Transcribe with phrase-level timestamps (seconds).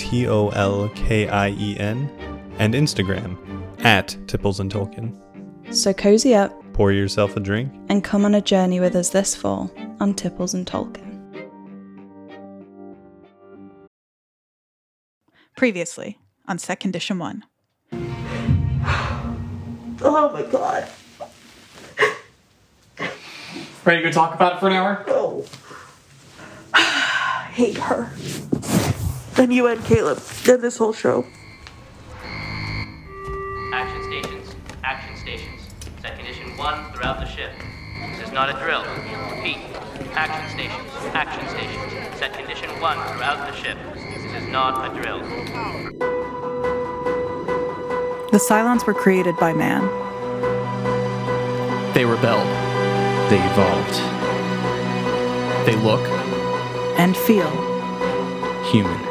[0.00, 2.08] T O L K I E N,
[2.58, 3.36] and Instagram
[3.84, 5.14] at Tipples and Tolkien.
[5.74, 7.70] So cozy up Pour yourself a drink.
[7.90, 11.06] and come on a journey with us this fall on Tipples and Tolkien.
[15.56, 17.44] Previously on Set Condition 1.
[20.02, 20.88] Oh my god.
[23.84, 25.04] Ready to go talk about it for an hour?
[25.08, 25.44] Oh.
[26.72, 28.10] I hate her.
[29.40, 30.22] And you and Caleb.
[30.46, 31.24] And this whole show.
[33.72, 34.54] Action stations.
[34.84, 35.62] Action stations.
[36.02, 37.50] Set condition one throughout the ship.
[38.18, 38.82] This is not a drill.
[39.34, 39.56] Repeat.
[40.12, 40.92] Action stations.
[41.14, 42.18] Action stations.
[42.18, 43.78] Set condition one throughout the ship.
[43.94, 45.20] This is not a drill.
[48.32, 49.80] The Cylons were created by man.
[51.94, 52.46] They rebelled.
[53.30, 53.96] They evolved.
[55.66, 56.06] They look.
[56.98, 57.48] and feel.
[58.70, 59.09] Human.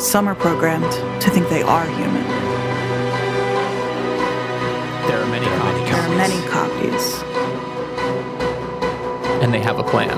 [0.00, 2.24] Some are programmed to think they are human.
[5.06, 5.90] There are many copies.
[5.90, 7.22] There are many copies.
[9.42, 10.16] And they have a plan.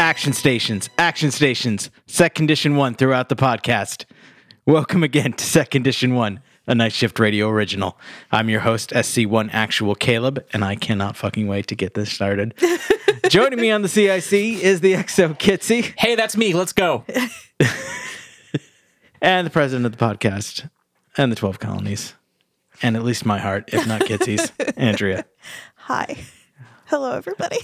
[0.00, 0.90] Action stations.
[0.98, 1.88] Action stations.
[2.08, 4.04] Set condition one throughout the podcast.
[4.66, 6.40] Welcome again to Set Condition One,
[6.70, 7.98] a night shift radio original.
[8.30, 12.54] I'm your host, SC1 Actual Caleb, and I cannot fucking wait to get this started.
[13.28, 16.54] Joining me on the CIC is the XO Kitsy Hey, that's me.
[16.54, 17.04] Let's go.
[19.20, 20.70] and the president of the podcast
[21.16, 22.14] and the 12 colonies.
[22.82, 25.24] And at least my heart, if not Kitsy's, Andrea.
[25.74, 26.18] Hi.
[26.86, 27.58] Hello, everybody.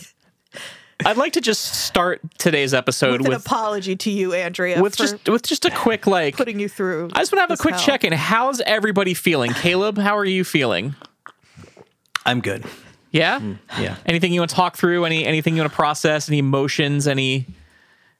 [1.04, 5.02] I'd like to just start today's episode With an apology to you, Andrea, with for
[5.06, 6.36] just with just a quick like.
[6.36, 7.10] putting you through.
[7.12, 7.84] I just want to have a quick hell.
[7.84, 8.12] check in.
[8.12, 9.52] How's everybody feeling?
[9.52, 10.94] Caleb, how are you feeling?
[12.24, 12.64] I'm good.
[13.10, 13.40] Yeah.
[13.78, 13.96] Yeah.
[14.06, 15.04] Anything you want to talk through?
[15.04, 16.28] Any anything you want to process?
[16.28, 17.06] Any emotions?
[17.06, 17.46] Any,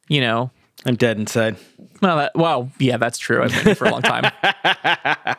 [0.09, 0.51] you know?
[0.85, 1.57] I'm dead inside.
[2.01, 3.43] Well, that, well, yeah, that's true.
[3.43, 4.31] I've been here for a long time.
[4.43, 5.37] I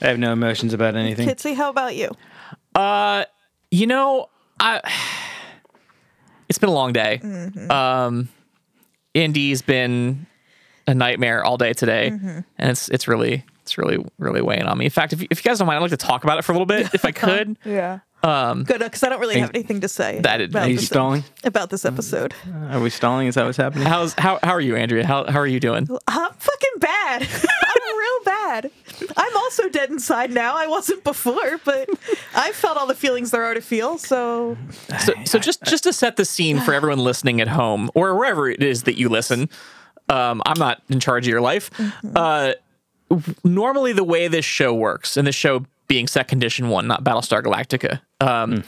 [0.00, 1.28] have no emotions about anything.
[1.28, 2.10] Kitsy, how about you?
[2.74, 3.24] Uh,
[3.70, 4.80] You know, I
[6.50, 7.20] it's been a long day.
[7.70, 8.28] Um
[9.14, 10.26] Indy's been
[10.86, 12.08] a nightmare all day today.
[12.58, 14.84] And it's it's really it's really really weighing on me.
[14.84, 16.52] In fact, if if you guys don't mind, I'd like to talk about it for
[16.52, 17.56] a little bit if I could.
[17.64, 18.00] Yeah.
[18.22, 20.76] Um, Good, because I don't really have anything to say That is- about, Are you
[20.76, 21.24] this, stalling?
[21.42, 22.34] about this episode.
[22.70, 23.28] Are we stalling?
[23.28, 23.86] Is that what's happening?
[23.86, 25.06] How's how how are you, Andrea?
[25.06, 25.88] How how are you doing?
[26.06, 27.22] I'm fucking bad.
[27.32, 28.70] I'm real bad.
[29.16, 30.54] I'm also dead inside now.
[30.54, 31.88] I wasn't before, but
[32.34, 33.96] I felt all the feelings there are to feel.
[33.96, 34.56] So
[34.98, 38.50] So, so just just to set the scene for everyone listening at home or wherever
[38.50, 39.48] it is that you listen,
[40.10, 41.70] um, I'm not in charge of your life.
[42.14, 42.52] Uh,
[43.44, 47.42] normally, the way this show works, and this show being Set Condition One, not Battlestar
[47.42, 48.00] Galactica.
[48.20, 48.64] Um,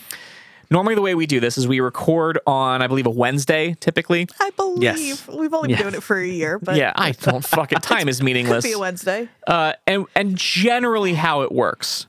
[0.70, 4.26] Normally, the way we do this is we record on, I believe, a Wednesday, typically.
[4.40, 5.28] I believe Yes.
[5.28, 5.82] we've only been Yeah.
[5.82, 8.64] doing it for a year, but yeah, I don't fucking time is could meaningless.
[8.64, 9.28] be a Wednesday.
[9.46, 12.06] Uh, and and generally how it works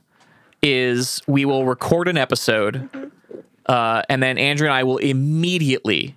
[0.62, 2.90] is we will record an episode,
[3.66, 6.16] uh, and then Andrew and I will immediately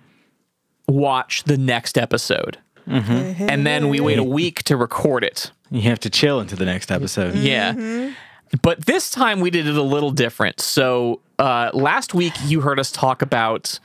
[0.87, 5.51] watch the next episode, and then we wait a week to record it.
[5.69, 7.35] You have to chill into the next episode.
[7.35, 8.11] Yeah.
[8.61, 10.59] But this time we did it a little different.
[10.59, 13.79] So uh, last week you heard us talk about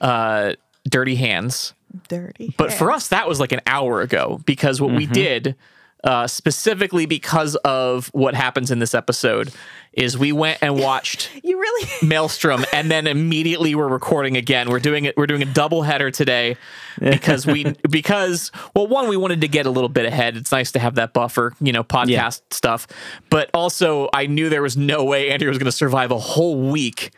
[0.00, 0.54] uh,
[0.88, 1.74] Dirty Hands.
[2.08, 2.54] Dirty.
[2.56, 5.56] But for us, that was like an hour ago because what we did,
[6.04, 9.52] uh, specifically because of what happens in this episode,
[9.92, 14.70] is we went and watched you really Maelstrom and then immediately we're recording again.
[14.70, 15.16] We're doing it.
[15.16, 16.56] We're doing a double header today
[17.00, 20.36] because we because well, one we wanted to get a little bit ahead.
[20.36, 22.30] It's nice to have that buffer, you know, podcast Yeah.
[22.50, 22.86] stuff.
[23.30, 26.70] But also, I knew there was no way Andrew was going to survive a whole
[26.70, 27.10] week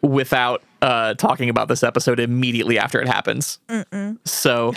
[0.00, 3.60] without uh, talking about this episode immediately after it happens.
[4.24, 4.74] So,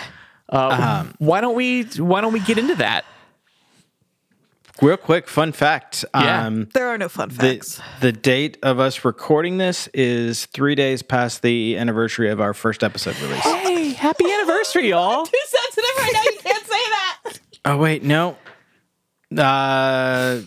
[0.49, 3.05] uh, why don't we why don't we get into that?
[4.81, 6.03] Real quick, fun fact.
[6.13, 6.45] Yeah.
[6.45, 7.79] Um, there are no fun facts.
[8.01, 12.83] the date of us recording this is three days past the anniversary of our first
[12.83, 13.39] episode release.
[13.39, 15.25] Hey, happy anniversary, y'all!
[15.25, 16.21] Too sensitive right now.
[16.23, 17.39] You can't say that.
[17.67, 18.37] Oh wait, no.
[19.35, 20.41] Uh,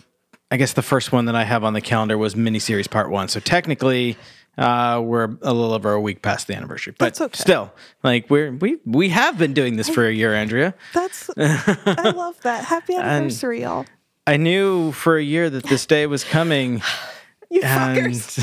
[0.51, 3.27] I guess the first one that I have on the calendar was miniseries part one.
[3.27, 4.15] So technically,
[4.57, 7.37] Uh, we're a little over a week past the anniversary, but That's okay.
[7.37, 7.73] still,
[8.03, 10.73] like we're we we have been doing this for a year, Andrea.
[10.93, 12.63] That's I love that.
[12.65, 13.85] Happy anniversary, y'all.
[14.29, 16.81] I knew for a year that this day was coming,
[17.49, 18.37] You and fuckers.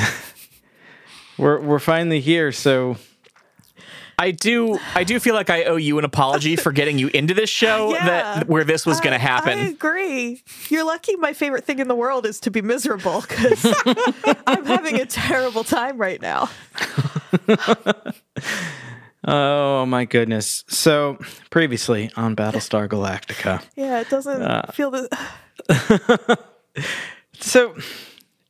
[1.38, 2.50] we're we're finally here.
[2.50, 2.96] So
[4.18, 7.34] I do I do feel like I owe you an apology for getting you into
[7.34, 8.04] this show Yeah.
[8.06, 9.58] that where this was going to happen.
[9.58, 10.42] I agree.
[10.70, 13.64] You're lucky my favorite thing in the world is to be miserable because
[14.46, 16.48] I'm having a terrible time right now.
[19.28, 20.64] Oh my goodness.
[20.68, 21.18] So
[21.50, 23.62] previously on Battlestar Galactica.
[23.76, 25.08] Yeah, it doesn't Uh, feel the.
[27.38, 27.76] So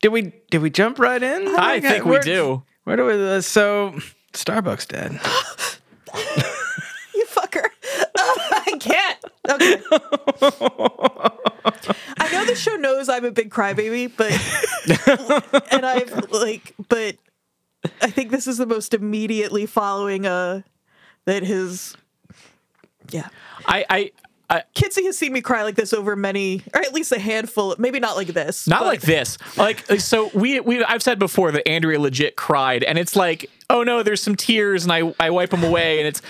[0.01, 1.49] did we did we jump right in?
[1.57, 2.63] I think we do.
[2.85, 3.99] Where do we uh, so
[4.33, 5.21] Starbucks dead.
[7.15, 7.65] You fucker.
[8.19, 9.25] I can't.
[9.49, 9.83] Okay.
[12.19, 14.33] I know the show knows I'm a big crybaby, but
[15.73, 17.17] and I've like, but
[18.03, 20.61] I think this is the most immediately following uh
[21.25, 21.97] that his
[23.11, 23.29] yeah.
[23.67, 24.13] I I,
[24.49, 27.75] I Kitsy has seen me cry like this over many, or at least a handful.
[27.79, 28.67] Maybe not like this.
[28.67, 29.39] not but- like this.
[29.57, 33.51] Like uh, so we we I've said before that Andrea legit cried and it's like
[33.71, 36.23] oh no there's some tears and I I wipe them away and it's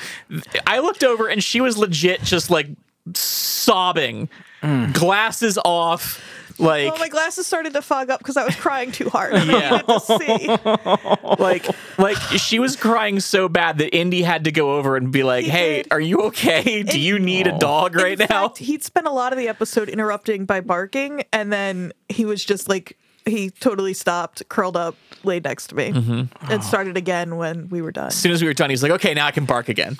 [0.66, 2.68] I looked over and she was legit just like
[3.14, 4.28] sobbing
[4.62, 4.92] mm.
[4.92, 6.20] glasses off
[6.58, 9.34] like Oh, my glasses started to fog up because I was crying too hard.
[9.34, 9.70] I Yeah.
[9.70, 11.36] needed to see.
[11.42, 11.66] like
[11.98, 15.44] like she was crying so bad that Indy had to go over and be like,
[15.44, 15.92] He "Hey, did.
[15.92, 16.82] are you okay?
[16.82, 19.48] Do you need a dog right In now?" fact, he'd spent a lot of the
[19.48, 24.94] episode interrupting by barking, and then he was just like he totally stopped, curled up,
[25.24, 26.52] laid next to me, Mm-hmm.
[26.52, 28.06] and started again when we were done.
[28.08, 29.98] as soon as we were done, he's like, "Okay, now I can bark again."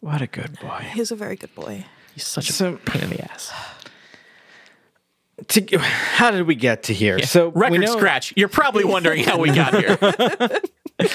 [0.00, 0.86] What a good boy.
[0.92, 1.84] He's a very good boy.
[2.14, 3.52] He's such a pain in the ass.
[5.46, 7.22] To, how did we get to here?
[7.22, 8.34] So we Record know, scratch.
[8.36, 9.98] You're probably wondering how we got here.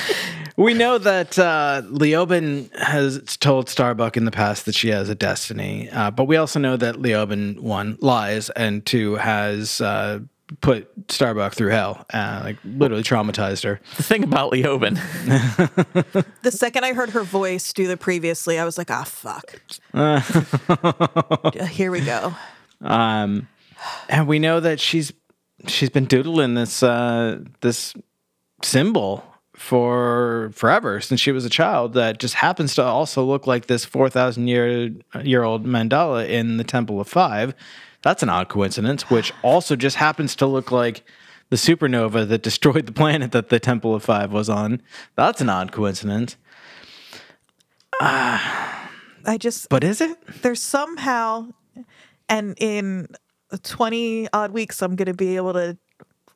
[0.56, 5.16] We know that uh, Leoben has told Starbuck in the past that she has a
[5.16, 10.20] destiny, uh, but we also know that Leoben one lies and two has uh,
[10.62, 13.80] put Starbuck through hell, uh, like literally traumatized her.
[13.98, 14.96] the thing about Leoben,
[16.44, 19.56] The second I heard her voice do the previously, I was like, ah, fuck.
[21.72, 22.36] Here we go.
[22.82, 23.48] Um,
[24.10, 25.14] and we know that she's
[25.68, 27.94] she's been doodling this uh, this
[28.62, 29.24] symbol
[29.56, 33.86] for forever since she was a child that just happens to also look like this
[33.86, 34.90] 4000 year
[35.22, 37.54] year old mandala in the temple of 5
[38.02, 41.04] that's an odd coincidence which also just happens to look like
[41.54, 44.82] the supernova that destroyed the planet that the temple of 5 was on.
[45.16, 46.36] That's an odd coincidence.
[48.02, 50.18] I just but is it?
[50.42, 51.50] there's somehow,
[52.28, 53.08] and in
[53.58, 55.78] 20 odd weeks, I'm going to be able to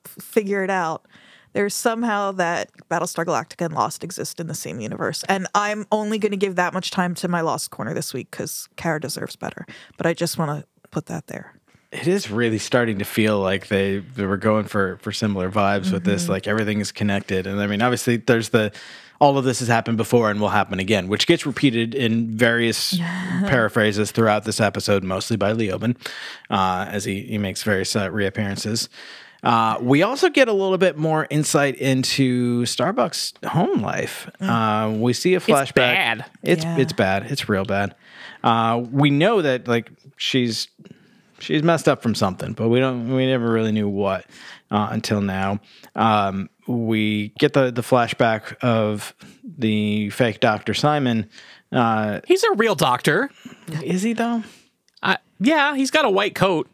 [0.06, 1.06] f- figure it out.
[1.54, 5.24] There's somehow that Battlestar Galactica and Lost exist in the same universe.
[5.28, 8.30] And I'm only going to give that much time to my Lost Corner this week
[8.30, 9.66] because Kara deserves better.
[9.98, 11.60] But I just want to put that there.
[11.92, 15.92] it is really starting to feel like they, they were going for for similar vibes
[15.92, 16.34] with this mm-hmm.
[16.34, 18.72] like everything is connected and i mean obviously there's the
[19.19, 22.98] all of this has happened before and will happen again which gets repeated in various
[23.48, 25.96] paraphrases throughout this episode mostly by leoben
[26.50, 28.90] uh, as he, he makes various uh, reappearances
[29.44, 34.28] uh, we also get a little bit more insight into Starbucks' home life.
[34.42, 35.75] Uh, we see a flashback.
[35.75, 36.25] bad.
[36.42, 36.78] It's Yeah.
[36.80, 37.31] it's bad.
[37.31, 37.94] It's real bad.
[38.44, 40.68] Uh, we know that like she's
[41.40, 44.26] she's messed up from something, but we don't we never really knew what
[44.71, 45.59] uh, until now.
[45.95, 51.30] Um, we get the the flashback of the fake Doctor Simon.
[51.71, 53.30] Uh, he's a real doctor.
[53.83, 54.44] is he though?
[55.04, 56.69] Uh, yeah, he's got a white coat.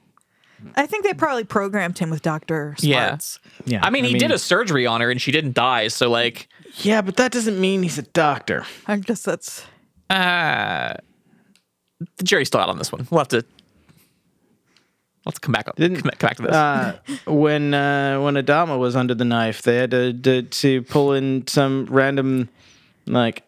[0.76, 2.76] I think they probably programmed him with Dr.
[2.80, 3.18] Yeah.
[3.66, 5.90] Yeah, I mean, he did a surgery on her and she didn't die.
[5.90, 6.48] So like,
[6.78, 8.66] yeah, but that doesn't mean he's a doctor.
[8.88, 9.66] I guess that's.
[10.10, 10.94] uh,
[12.18, 13.08] the jury's still out on this one.
[13.12, 13.44] We'll have to.
[15.26, 15.78] Let's come back up.
[15.78, 16.52] Come, Didn't- come back to this.
[16.54, 21.14] uh, when uh, when Adama was under the knife, they had to, to to pull
[21.14, 22.50] in some random
[23.06, 23.44] like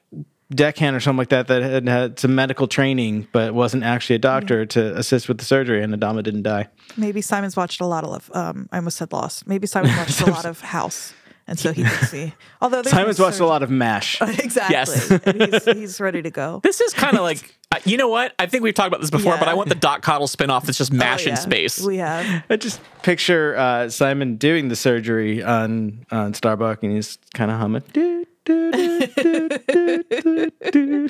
[0.53, 4.20] deckhand or something like that that had had some medical training but wasn't actually a
[4.20, 6.67] doctor to assist with the surgery, and Adama didn't die.
[6.96, 8.32] Maybe Simon's watched a lot of.
[8.34, 9.48] Um, I almost said Lost.
[9.48, 11.13] Maybe Simon watched a lot of House,
[11.48, 12.34] and so he can see.
[12.62, 14.22] Although Simon's watched a lot of Mash.
[14.22, 14.74] exactly.
[14.75, 15.12] Yes.
[15.12, 16.60] and he's, he's ready to go.
[16.64, 18.34] this is kind of like, uh, you know what?
[18.40, 19.40] I think we've talked about this before, Yeah.
[19.40, 21.80] but I want the Doc Cottle spinoff that's just mash Oh, in space.
[21.82, 22.44] We have.
[22.50, 27.58] I just picture uh, Simon doing the surgery on on Starbuck, and he's kind of
[27.60, 27.84] humming.
[27.94, 31.10] "Do, do, do, do, do, do,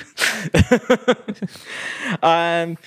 [2.22, 2.78] um,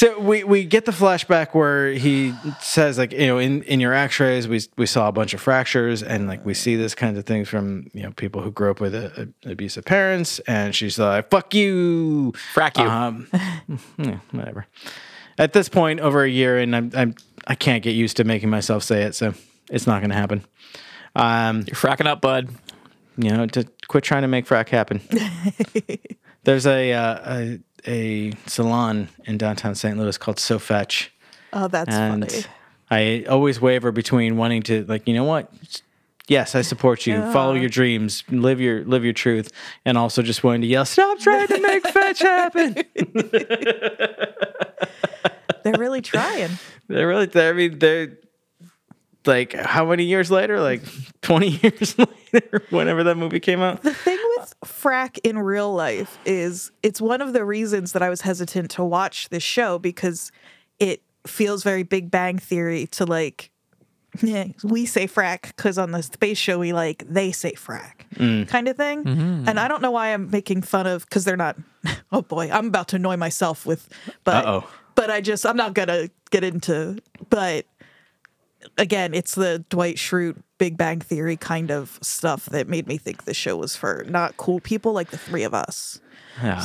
[0.00, 3.92] So we, we get the flashback where he says like you know in, in your
[3.92, 7.26] X-rays we we saw a bunch of fractures and like we see this kind of
[7.26, 10.98] things from you know people who grew up with a, a- abusive parents and she's
[10.98, 12.88] like fuck you Frack you.
[12.88, 13.28] um,
[13.98, 14.66] yeah, whatever.
[15.36, 17.14] At this point, over a year, and I'm, I'm
[17.46, 19.34] I can't get used to making myself say it, so
[19.70, 20.46] it's not going to happen.
[21.14, 22.48] Um, You're fracking up, bud.
[23.18, 25.02] you know, to quit trying to make frack happen.
[26.44, 29.96] There's a, uh, a a salon in downtown St.
[29.98, 31.12] Louis called So Fetch,
[31.52, 32.44] Oh, that's and funny.
[32.90, 35.52] I always waver between wanting to like, you know what.
[36.28, 37.20] Yes, I support you.
[37.32, 39.50] Follow your dreams, live your live your truth,
[39.84, 42.76] and also just wanting to yell, "Stop trying to make fetch happen."
[45.64, 46.50] They're really trying.
[46.88, 47.28] They're really.
[47.34, 48.16] I mean, they're
[49.26, 50.60] like how many years later?
[50.60, 50.82] Like
[51.20, 53.82] twenty years later, whenever that movie came out.
[53.82, 54.18] The thing
[54.64, 58.84] frack in real life is it's one of the reasons that I was hesitant to
[58.84, 60.30] watch this show because
[60.78, 63.50] it feels very Big Bang Theory to like,
[64.22, 68.46] yeah, we say frack because on the space show we like they say frack mm.
[68.48, 69.04] kind of thing.
[69.04, 69.48] Mm-hmm.
[69.48, 71.56] And I don't know why I'm making fun of because they're not.
[72.12, 73.88] Oh boy, I'm about to annoy myself with,
[74.24, 74.68] but Uh-oh.
[74.96, 76.98] but I just I'm not gonna get into.
[77.30, 77.66] But
[78.76, 83.24] again, it's the Dwight Schrute Big Bang Theory kind of stuff that made me think
[83.24, 85.98] the show was for not cool people like the three of us.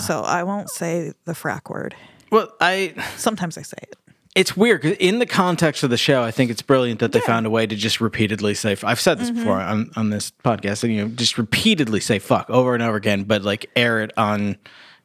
[0.06, 1.96] So I won't say the frack word.
[2.30, 3.96] Well, I Sometimes I say it.
[4.36, 7.22] it's weird 'cause in the context of the show, I think it's brilliant that they
[7.22, 8.75] found a way to just repeatedly say.
[8.84, 12.50] I've said this before on, on this podcast, and you know, just repeatedly say "fuck"
[12.50, 14.58] over and over again, but like air it on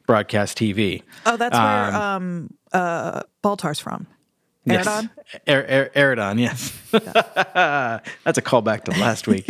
[0.07, 1.03] broadcast TV.
[1.27, 4.07] Oh, that's where um uh Baltar's from.
[4.73, 4.87] Yes.
[4.87, 5.11] Aerelon?
[5.47, 6.77] Air, air, Aerelon, yes.
[6.91, 9.47] That's a callback to last week,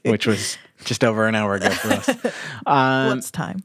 [0.04, 2.08] which was just over an hour ago for us.
[2.66, 3.62] Um, What's time?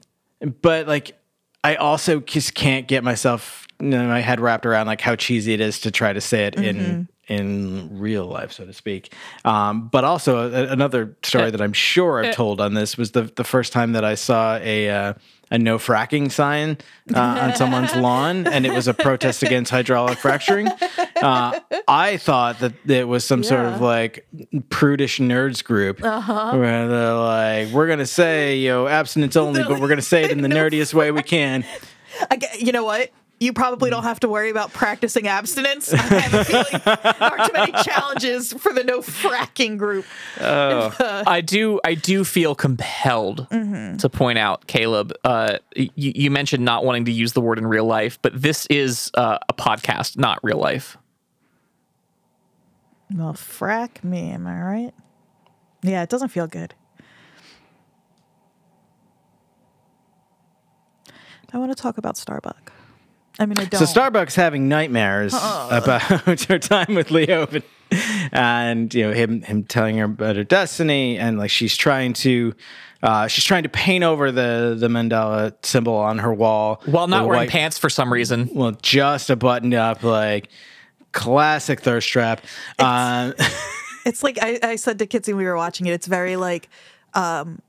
[0.61, 1.17] but like
[1.63, 5.53] I also just can't get myself you know, my head wrapped around like how cheesy
[5.53, 9.13] it is to try to say it in in real life, so to speak.
[9.43, 13.23] Um, but also a, another story that I'm sure I've told on this was the
[13.23, 15.13] the first time that I saw a uh,
[15.51, 16.77] a no fracking sign
[17.13, 20.67] uh, on someone's lawn, and it was a protest against hydraulic fracturing.
[20.67, 24.27] Uh, I thought that it was some sort of like
[24.69, 29.89] prudish nerds group where they're like, we're gonna say you know abstinence only, but we're
[29.89, 31.65] gonna say it in the nerdiest way we can.
[32.31, 33.11] I you know what?
[33.39, 35.93] You probably don't have to worry about practicing abstinence.
[35.93, 40.05] I have a feeling there aren't too many challenges for the no fracking group.
[40.39, 45.13] I do I do feel compelled to point out, Caleb.
[45.23, 48.65] Uh, you, you mentioned not wanting to use the word in real life, but this
[48.67, 50.97] is uh, a podcast, not real life.
[53.13, 54.93] Well, frack me, am I right?
[55.83, 56.73] Yeah, it doesn't feel good.
[61.53, 62.73] I want to talk about Starbuck.
[63.39, 63.85] I mean, I don't.
[63.85, 66.01] So Starbucks having nightmares about
[66.47, 67.63] her time with Leo, and,
[68.31, 72.53] and you know him him telling her about her destiny, and like she's trying to.
[73.03, 77.25] Uh, she's trying to paint over the the mandala symbol on her wall While not
[77.27, 78.49] wearing white- pants for some reason.
[78.51, 80.49] Well, just a buttoned up like
[81.11, 82.41] classic thirst trap.
[82.79, 83.33] Uh,
[84.05, 85.91] It's like I, I said to Kitsy when we were watching it.
[85.91, 86.69] It's very like,
[87.13, 87.61] um,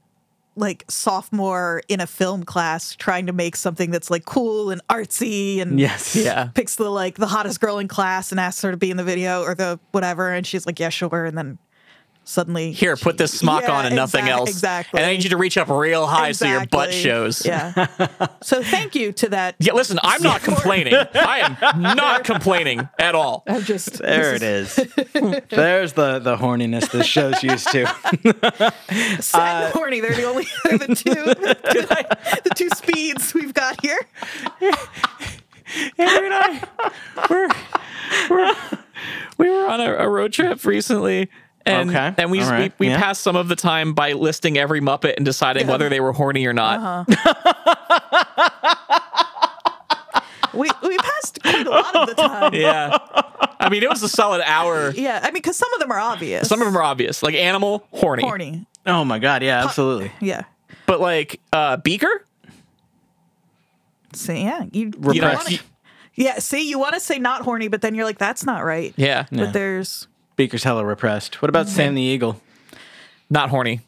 [0.59, 5.61] like sophomore in a film class trying to make something that's like cool and artsy
[5.61, 6.51] and yes, Yeah.
[6.55, 9.05] picks the like the hottest girl in class and asks her to be in the
[9.05, 11.59] video or the whatever, and she's like, yeah, sure, and then
[12.29, 14.51] suddenly Here, put this smock Yeah, on and nothing exact- else.
[14.51, 15.01] exactly.
[15.01, 17.45] And I need you to reach up real high so your butt shows.
[17.47, 17.87] Yeah.
[18.43, 19.57] so thank you to that.
[19.59, 20.95] Yeah, listen, I'm not complaining.
[20.95, 23.45] I am not complaining at all.
[23.49, 24.77] I'm just there it is.
[25.51, 27.87] There's the the horniness this show's used to.
[29.23, 30.01] sad and horny.
[30.01, 33.99] They're the only they're the two the two speeds we've got here.
[35.97, 36.63] Henry and I
[37.31, 37.49] we're,
[38.31, 38.57] we're,
[39.39, 41.31] we were on a, a road trip recently.
[41.69, 42.15] And, Okay.
[42.19, 42.73] and we, All right.
[42.79, 42.99] we, we Yeah.
[43.01, 46.47] passed some of the time by listing every Muppet and deciding whether they were horny
[46.47, 47.09] or not.
[50.55, 52.55] We we passed quite a lot of the time.
[52.55, 52.97] Yeah.
[53.61, 54.91] I mean, it was a solid hour.
[54.93, 56.49] Yeah, I mean, because some of them are obvious.
[56.49, 58.23] Some of them are obvious, like animal, horny.
[58.23, 58.67] horny.
[58.87, 60.11] oh my god, yeah, absolutely.
[60.21, 60.45] Yeah.
[60.87, 62.25] But like uh, Beaker,
[64.15, 65.59] See, yeah, you, you you know, wanna- you-
[66.15, 66.39] yeah.
[66.39, 68.95] See, you want to say not horny, but then you're like, that's not right.
[68.97, 71.43] yeah, But there's Beaker's hella repressed.
[71.43, 72.41] What about Sam the Eagle?
[73.29, 73.81] not horny.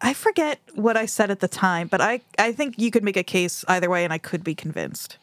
[0.00, 3.16] I forget what I said at the time, but I I think you could make
[3.16, 5.18] a case either way, and I could be convinced.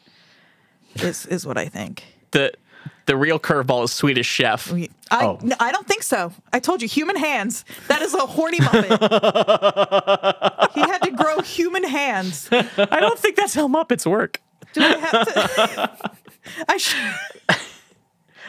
[0.96, 2.04] Is is what I think.
[2.32, 2.52] The
[3.06, 4.70] the real curveball is Swedish Chef.
[4.72, 5.38] I Oh.
[5.42, 6.34] no, I don't think so.
[6.52, 7.64] I told you, human hands.
[7.88, 8.98] That is a horny muppet.
[10.74, 12.48] he had to grow human hands.
[12.52, 14.42] I don't think that's how Muppets work.
[14.74, 15.90] Do I have to?
[16.68, 17.14] I should.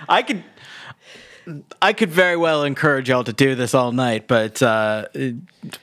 [0.08, 0.44] I could.
[1.82, 5.06] I could very well encourage y'all to do this all night, but uh,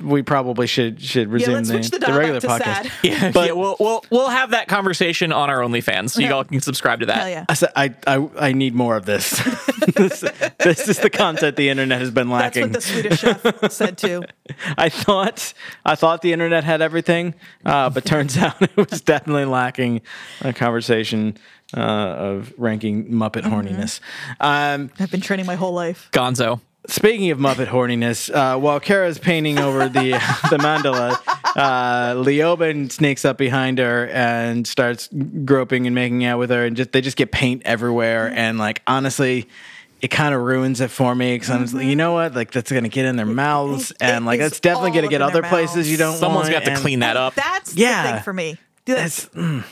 [0.00, 2.82] we probably should should Yeah, resume let's the, the the regular back to podcast.
[2.84, 2.92] sad.
[3.02, 6.44] Yeah, But- yeah, we'll we'll we'll have that conversation on our OnlyFans, so you all
[6.44, 7.16] can subscribe to that.
[7.16, 7.44] Hell yeah.
[7.48, 9.30] I, I, I I need more of this.
[9.96, 10.20] this.
[10.60, 12.70] This is the content the internet has been lacking.
[12.70, 13.10] That's lacking.
[13.10, 14.22] what the Swedish chef said too.
[14.78, 15.52] I thought
[15.84, 20.02] I thought the internet had everything, uh, but turns out it was definitely lacking
[20.42, 21.36] a conversation
[21.74, 24.00] uh, of ranking Muppet horniness.
[24.40, 26.08] Um, I've been training my whole life.
[26.12, 26.60] Gonzo.
[26.88, 30.10] speaking of Muppet horniness, uh, while Kara's painting over the
[30.50, 31.18] the mandala,
[31.56, 35.08] uh, Leoben sneaks up behind her and starts
[35.44, 38.30] groping and making out with her, and just they just get paint everywhere.
[38.34, 39.48] And like honestly.
[40.02, 42.34] It kind of ruins it for me because I'm just like, you know what?
[42.34, 45.42] Like that's gonna get in their mouths, it and like that's definitely gonna get other
[45.42, 46.20] places you mouths.
[46.20, 46.20] don't.
[46.20, 47.34] Someone's want, got to clean that up.
[47.34, 48.02] That's Yeah.
[48.02, 48.58] the thing for me.
[48.84, 49.64] That's, It's, mm,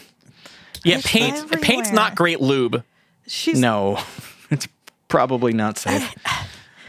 [0.85, 1.63] Yeah, It's paint.
[1.63, 2.85] Paint's not great lube.
[3.27, 3.99] she's no,
[4.51, 4.69] it's
[5.09, 6.15] probably not safe.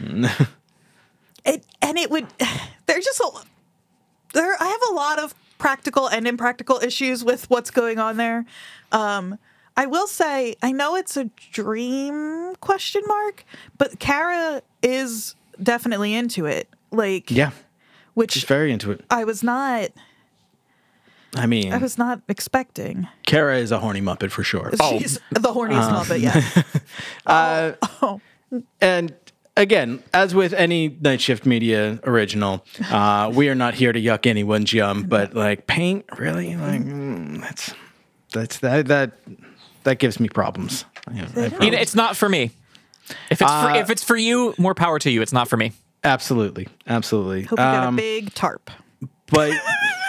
[1.44, 2.26] it, and it would
[2.86, 3.30] there's just a
[4.34, 8.44] there i have a lot of practical and impractical issues with what's going on there
[8.92, 9.38] um
[9.76, 13.44] i will say i know it's a dream question mark
[13.78, 17.52] but kara is definitely into it like Yeah,
[18.12, 19.02] which she's which very into it.
[19.10, 19.88] i was not
[21.36, 24.70] I mean, i was not expecting Kara is a horny muppet for sure.
[24.88, 26.02] she's the horniest Uh.
[26.02, 28.20] muppet yeah oh,
[28.80, 29.14] And
[29.56, 34.26] again, as with any night shift media original, uh, we are not here to yuck
[34.26, 37.74] anyone's yum, but like paint, really, like mm, that's
[38.32, 39.12] that's that that
[39.84, 40.84] that gives me problems.
[41.12, 41.28] Yeah,
[41.60, 42.50] You know, it's not for me.
[43.30, 45.22] If it's for, Uh, if it's for you, more power to you.
[45.22, 45.72] It's not for me.
[46.04, 47.42] absolutely, absolutely.
[47.42, 48.70] hope you got a Um, big tarp
[49.28, 49.50] but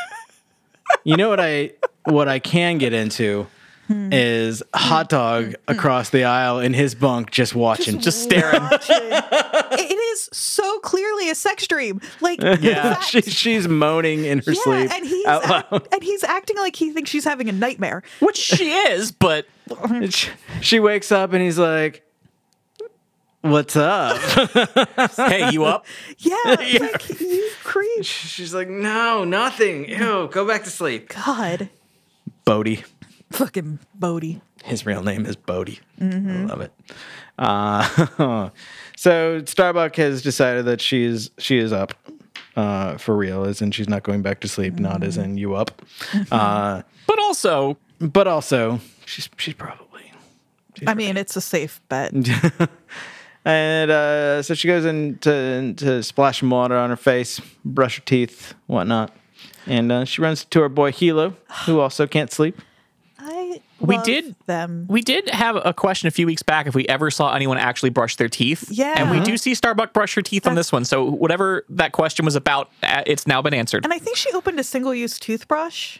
[1.07, 1.71] you know what I
[2.05, 3.47] what I can get into
[3.87, 4.09] Hmm.
[4.11, 7.99] is hot dog across the aisle in his bunk just watching.
[8.01, 8.61] Just staring.
[8.69, 12.95] it is so clearly a sex dream like Yeah.
[12.95, 16.57] fact- she, she's moaning in her yeah, sleep and he's out act- and he's acting
[16.57, 18.03] like he thinks she's having a nightmare.
[18.19, 19.47] Which she is, but
[20.09, 22.03] she, she wakes up and he's like,
[23.49, 24.17] "What's up?"
[25.15, 25.85] hey, you up?
[26.17, 28.03] Yeah, like you creep.
[28.05, 29.87] She's like, "No, nothing.
[29.89, 31.69] Ew, go back to sleep." God,
[32.45, 32.83] Bodie.
[33.31, 34.41] fucking Bodie.
[34.63, 35.79] His real name is Bodie.
[36.01, 36.71] I love it.
[37.39, 38.49] Uh,
[38.97, 41.93] so Starbuck has decided that she is she is up
[42.55, 45.55] uh, for real, as in she's not going back to sleep, not as in you
[45.55, 45.81] up.
[46.31, 49.87] Uh, But also, but also, she's she's probably
[50.85, 52.11] I mean, it's a safe bet.
[53.47, 57.95] And uh, so she goes in to, to splash some water on her face, brush
[57.95, 59.15] her teeth, whatnot.
[59.65, 61.33] And uh, she runs to her boy Helo,
[61.65, 62.59] who also can't sleep.
[63.17, 64.85] I We did- them.
[64.89, 67.89] we did have a question a few weeks back if we ever saw anyone actually
[67.89, 68.65] brush their teeth.
[68.69, 68.95] Yeah.
[68.97, 70.83] And we do see Starbuck brush her teeth on this one.
[70.83, 73.85] So whatever that question was about, uh, it's now been answered.
[73.85, 75.99] And I think she opened a single-use toothbrush.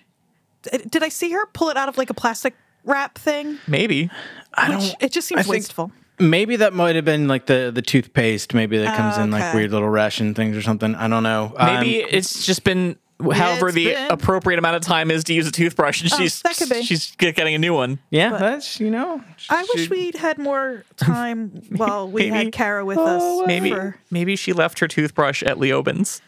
[0.64, 3.58] Did I see her pull it out of like a plastic wrap thing?
[3.68, 4.10] Maybe.
[4.54, 5.94] I Which it just seems I think- wasteful.
[6.20, 8.54] Maybe that might have been like the, the toothpaste.
[8.54, 9.56] Maybe that comes in like Okay.
[9.58, 10.96] weird little ration things or something.
[10.96, 11.54] I don't know.
[11.60, 15.34] Maybe Um, it's just been however it's the been- appropriate amount of time is to
[15.34, 16.82] use a toothbrush, and she's that could be.
[16.84, 18.00] she's getting a new one.
[18.10, 19.22] yeah, that's, you know.
[19.50, 22.46] I wish we'd had more time while we Maybe.
[22.46, 23.48] had Kara with us.
[23.48, 26.22] Maybe for- maybe she left her toothbrush at Leoben's.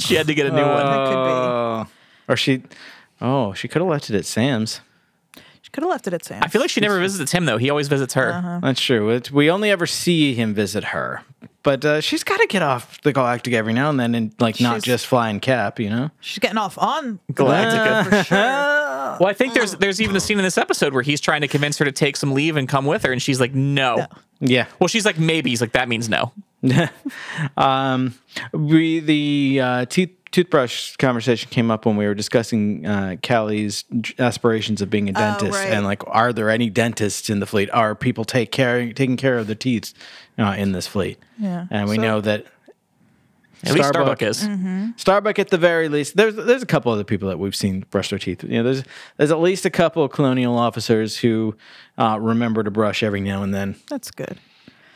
[0.00, 0.84] she had to get a new one.
[0.86, 1.30] That could be.
[1.30, 1.86] Oh.
[2.28, 2.62] Or she,
[3.20, 4.80] oh, she could have left it at Sam's.
[5.68, 6.42] She could have left it at Sam.
[6.42, 7.58] I feel like she never visits him though.
[7.58, 8.32] He always visits her.
[8.32, 8.60] Uh-huh.
[8.62, 9.10] That's true.
[9.10, 11.22] It, we only ever see him visit her.
[11.62, 14.62] But uh, she's got to get off the Galactic every now and then and like
[14.62, 16.10] not She's- just flying cap, you know?
[16.20, 18.08] She's getting off on Galactica.
[18.08, 18.84] for sure.
[19.20, 21.48] Well, I think there's there's even a scene in this episode where he's trying to
[21.48, 23.96] convince her to take some leave and come with her, and she's like, no.
[23.96, 24.06] No.
[24.40, 24.66] Yeah.
[24.78, 25.50] Well, she's like, maybe.
[25.50, 26.30] He's like, that means no.
[27.56, 28.14] um,
[28.52, 33.84] we the uh, tooth toothbrush conversation came up when we were discussing uh, Cally's
[34.18, 35.72] aspirations of being a dentist right.
[35.72, 37.70] and like, are there any dentists in the fleet?
[37.72, 39.94] Are people take care taking care of their teeth
[40.38, 41.18] uh, in this fleet?
[41.38, 41.66] Yeah.
[41.70, 42.46] and we So- know that
[43.64, 45.00] At least Starbuck- Starbuck is.
[45.00, 46.16] Starbuck at the very least.
[46.16, 48.44] There's there's a couple other people that we've seen brush their teeth.
[48.44, 48.84] You know, there's
[49.16, 51.56] there's at least a couple of colonial officers who
[51.98, 53.74] uh, remember to brush every now and then.
[53.90, 54.38] That's good.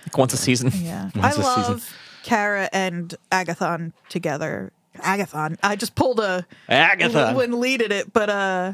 [0.06, 0.70] Like once a season.
[0.74, 1.10] Yeah.
[1.16, 1.72] I Once a season.
[1.72, 4.70] love Kara and Agathon together.
[4.98, 5.56] Agathon.
[5.62, 7.32] I just pulled a Agatha.
[7.34, 8.72] when Lee did it, but uh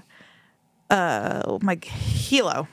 [0.90, 2.66] uh my Helo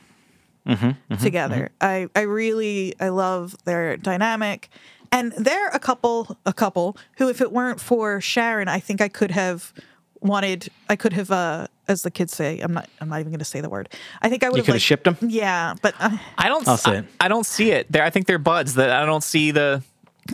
[0.68, 1.70] Mm-hmm, together.
[1.80, 4.70] I I really I love their dynamic.
[5.12, 9.08] And they're a couple a couple who if it weren't for Sharon, I think I
[9.08, 9.74] could have
[10.22, 10.70] wanted.
[10.90, 12.90] I could have, uh, as the kids say, I'm not.
[13.00, 13.90] I'm not even going to say the word.
[14.24, 15.18] I think I would You have could have like, shipped them.
[15.22, 16.68] Yeah, but uh, I don't.
[16.68, 17.06] I'll say I, it.
[17.22, 17.92] I don't see it.
[17.92, 18.74] There, I think they're buds.
[18.74, 19.84] That I don't see the.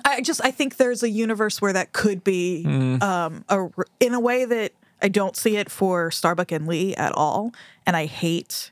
[0.05, 2.65] I just I think there's a universe where that could be
[3.01, 3.67] um a,
[3.99, 7.53] in a way that I don't see it for Starbuck and Lee at all,
[7.85, 8.71] and I hate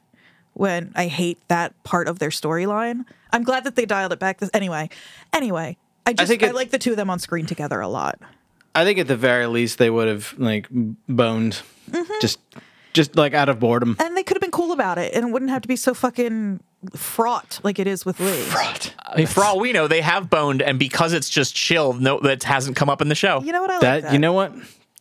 [0.54, 3.06] when I hate that part of their storyline.
[3.32, 4.38] I'm glad that they dialed it back.
[4.40, 4.90] This anyway.
[5.34, 7.88] Anyway, I just I, think it- like the two of them on screen together a
[7.88, 8.20] lot.
[8.76, 12.14] I think at the very least they would have like boned, Mm-hmm.
[12.22, 12.40] just
[12.94, 13.96] just like out of boredom.
[14.00, 15.94] And they could have been cool about it, and it wouldn't have to be so
[15.94, 16.60] fucking
[16.96, 18.42] fraught like it is with Lee.
[18.44, 18.94] Fraught.
[19.06, 22.20] I mean, for all we know, they have boned, and because it's just chill, no,
[22.22, 23.42] that hasn't come up in the show.
[23.42, 24.14] You know what I like that, that.
[24.14, 24.54] you know what?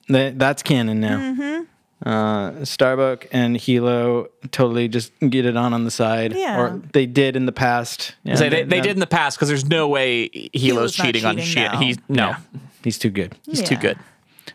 [0.08, 1.18] That, that's canon now.
[1.18, 2.08] Mm-hmm.
[2.08, 6.60] Uh, Starbuck and Helo totally just get it on on the side, Yeah.
[6.60, 8.14] or they did in the past.
[8.22, 11.04] Yeah, They, they, they did in the past because there's no way Helo's Helo's not
[11.06, 11.72] cheating on cheating shit.
[11.72, 11.78] now.
[11.80, 12.36] He's no, Yeah,
[12.84, 13.36] he's too good.
[13.44, 13.98] he's too good.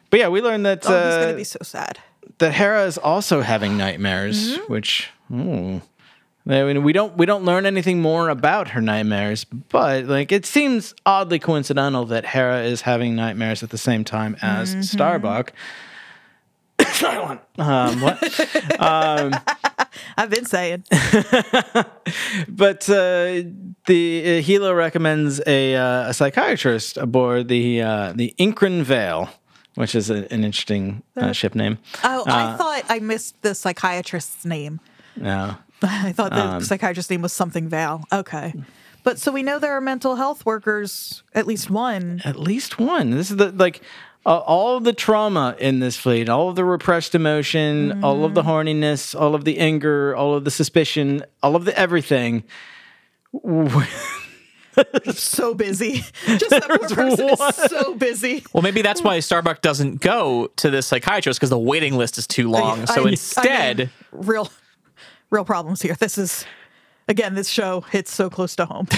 [0.09, 1.99] But yeah, we learned that Oh, he's uh, gonna be so sad.
[2.37, 4.71] that Hera is also having nightmares, Mm-hmm.
[4.71, 5.81] which ooh.
[6.45, 10.45] I mean, we don't we don't learn anything more about her nightmares, but like it
[10.45, 14.81] seems oddly coincidental that Hera is having nightmares at the same time as Mm-hmm.
[14.81, 15.53] Starbuck.
[16.91, 17.39] Silent.
[17.57, 18.19] Um, what?
[20.17, 20.83] I've been saying.
[22.49, 23.43] but uh,
[23.85, 29.29] the uh, Helo recommends a, uh, a psychiatrist aboard the uh, the Inchon Velle,
[29.75, 31.77] which is a, an interesting uh, ship name.
[32.03, 34.79] Oh, I thought I missed the psychiatrist's name.
[35.15, 35.55] Yeah.
[35.89, 38.03] I thought the Um, psychiatrist's name was something Val.
[38.11, 38.53] Okay.
[39.03, 42.21] But so we know there are mental health workers, at least one.
[42.23, 43.09] At least one.
[43.11, 43.81] This is the like
[44.25, 48.33] uh, all of the trauma in this fleet, all of the repressed emotion, all of
[48.33, 52.43] the horniness, all of the anger, all of the suspicion, all of the everything.
[55.13, 56.03] So busy.
[56.25, 58.43] Just that poor person is so busy.
[58.53, 62.25] Well, maybe that's why Starbuck doesn't go to this psychiatrist because the waiting list is
[62.25, 62.87] too long.
[62.87, 64.49] so I- I instead, mean, real,
[65.33, 65.95] real problems here.
[65.95, 66.45] This is,
[67.07, 68.87] again, this show hits so close to home.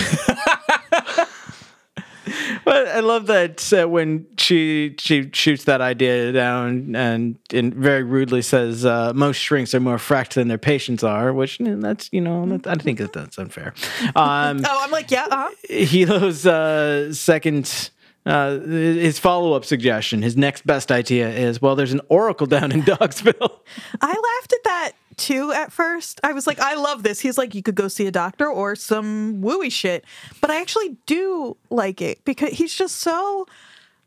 [2.66, 8.02] But I love that uh, when she she shoots that idea down and and very
[8.02, 11.80] rudely says uh, most shrinks are more fracked than their patients are, which you know,
[11.80, 13.76] that's you know that, I think that that's unfair.
[14.16, 15.52] Um, oh, I'm like, yeah, uh-huh.
[15.70, 17.92] Helo's uh, second.
[18.26, 22.82] Uh, his follow-up suggestion, his next best idea is, well, there's an oracle down in
[22.82, 23.60] Dogsville.
[24.02, 26.20] I laughed at that too at first.
[26.24, 27.20] I was like, I love this.
[27.20, 30.06] He's like, you could go see a doctor or some wooey shit.
[30.42, 33.46] But I actually do like it because he's just so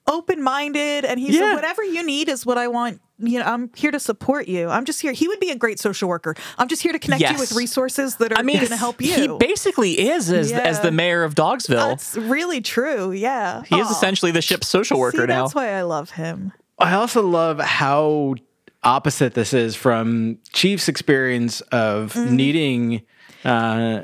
[0.07, 1.43] open minded and he's Yeah.
[1.43, 3.01] like, whatever you need is what I want.
[3.21, 4.69] You know, I'm here to support you.
[4.69, 5.13] I'm just here.
[5.13, 6.37] He would be a great social worker.
[6.57, 9.03] I'm just here to connect you with resources that are I mean, going to help
[9.03, 9.13] you.
[9.13, 11.89] he basically is as, as the mayor of Dogsville.
[11.89, 13.11] That's really true.
[13.11, 13.65] Yeah.
[13.65, 15.43] he is essentially the ship's social worker See, now.
[15.43, 16.53] That's why I love him.
[16.79, 18.37] I also love how
[18.83, 22.37] opposite this is from Chief's experience of Mm-hmm.
[22.37, 23.03] needing
[23.45, 24.03] uh,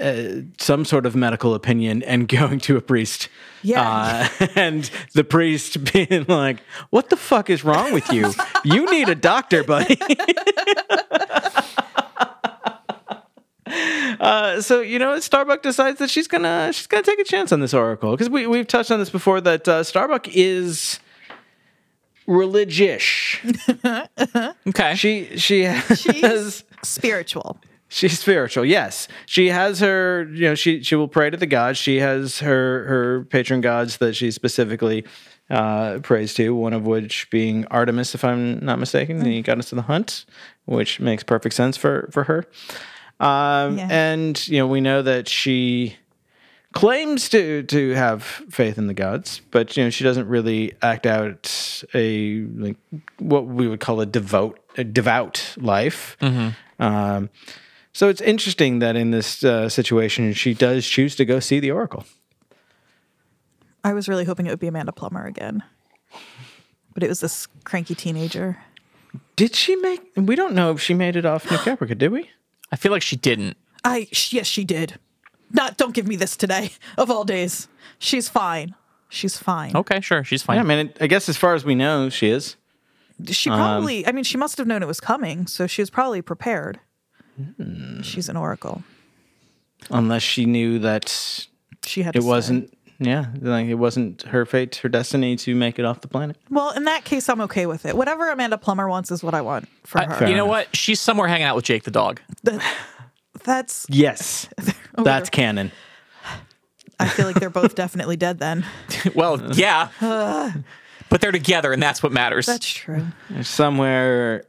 [0.00, 0.24] uh,
[0.58, 3.28] some sort of medical opinion and going to a priest.
[3.62, 4.28] Yeah.
[4.40, 6.58] Uh, and the priest being like,
[6.90, 8.32] What the fuck is wrong with you?
[8.64, 9.98] You need a doctor, buddy.
[14.20, 17.60] Uh, so you know, Starbuck decides that she's gonna she's gonna take a chance on
[17.60, 21.00] this oracle because we we've touched on this before that uh, Starbuck is
[22.26, 23.36] religious.
[24.68, 24.94] okay.
[24.94, 27.58] She she has She's spiritual.
[27.88, 28.64] she's spiritual.
[28.64, 30.28] Yes, she has her.
[30.32, 31.78] You know, she she will pray to the gods.
[31.78, 35.04] She has her her patron gods that she specifically
[35.50, 36.54] uh, prays to.
[36.54, 40.24] One of which being Artemis, if I'm not mistaken, the goddess of the hunt,
[40.64, 42.44] which makes perfect sense for for her.
[43.20, 43.88] Um, Yeah.
[43.90, 45.96] And you know, we know that she
[46.72, 51.06] claims to to have faith in the gods, but you know she doesn't really act
[51.06, 52.76] out a like
[53.18, 56.16] what we would call a devout a devout life.
[56.78, 57.30] Um,
[57.92, 61.70] so it's interesting that in this uh, situation she does choose to go see the
[61.70, 62.04] oracle.
[63.84, 65.62] I was really hoping it would be Amanda Plummer again.
[66.94, 68.58] But it was this cranky teenager.
[69.36, 70.00] Did she make?
[70.16, 72.30] We don't know if she made it off New Caprica, did we?
[72.70, 73.56] I feel like she didn't.
[73.84, 74.98] I yes, she did.
[75.52, 77.68] Not don't give me this today of all days.
[77.98, 78.74] She's fine.
[79.08, 79.76] She's fine.
[79.76, 80.24] Okay, sure.
[80.24, 80.56] She's fine.
[80.56, 82.56] Yeah, I mean, it, I guess as far as we know, she is.
[83.26, 86.22] She probably I mean she must have known it was coming, so she was probably
[86.22, 86.80] prepared.
[87.56, 88.00] Hmm.
[88.02, 88.82] She's an oracle.
[89.90, 91.46] Unless she knew that
[91.84, 92.28] She had to it say.
[92.28, 92.78] wasn't.
[92.98, 96.36] Yeah, like it wasn't her fate, her destiny to make it off the planet.
[96.50, 97.96] Well, in that case I'm okay with it.
[97.96, 100.26] Whatever Amanda Plummer wants is what I want for I- her.
[100.28, 100.48] you know enough.
[100.68, 100.76] what?
[100.76, 102.20] She's somewhere hanging out with Jake the dog.
[103.44, 104.48] That's Yes,
[104.96, 105.72] that's canon.
[107.00, 108.64] I feel like they're both definitely dead then.
[109.14, 109.88] well, yeah.
[111.08, 112.46] but they're together, and that's what matters.
[112.46, 113.06] That's true.
[113.28, 114.44] They're somewhere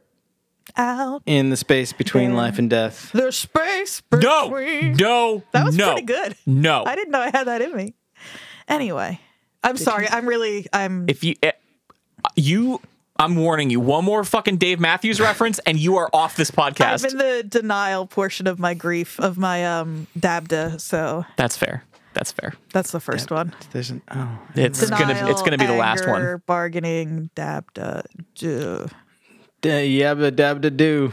[0.76, 2.36] Out in the space between There.
[2.36, 3.10] life and death.
[3.12, 4.92] the space no, between.
[4.92, 4.96] no,
[5.36, 5.42] No.
[5.52, 6.36] That was no, pretty good.
[6.46, 7.94] No, I didn't know I had that in me.
[8.68, 9.20] Anyway,
[9.64, 10.08] I'm sorry.
[10.08, 10.66] I'm really.
[10.72, 11.06] I'm.
[11.08, 11.52] if you, eh,
[12.36, 12.80] you,
[13.16, 13.78] I'm warning you.
[13.80, 17.04] One more fucking Dave Matthews reference, and you are off this podcast.
[17.04, 20.80] I'm in the denial portion of my grief of my um dabda.
[20.80, 21.84] So That's fair.
[22.12, 22.54] That's fair.
[22.72, 23.54] that's the first one.
[23.72, 24.38] There's an oh.
[24.54, 26.42] It's gonna, it's gonna be the last one.
[26.46, 28.04] Bargaining, dabda,
[28.36, 28.86] duh,
[29.60, 31.12] D- yabba dabba doo.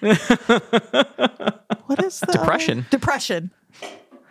[1.88, 2.84] What is the Depression.
[2.90, 3.50] Depression.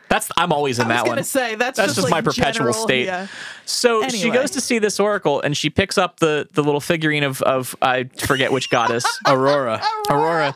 [0.10, 1.24] That's I'm always in I that one.
[1.24, 3.06] say that's, That's just, like my perpetual general- state.
[3.06, 3.28] Yeah.
[3.66, 7.24] So she goes to see this oracle, and she picks up the the little figurine
[7.24, 9.82] of of I forget which goddess, Aurora.
[10.10, 10.56] Aurora.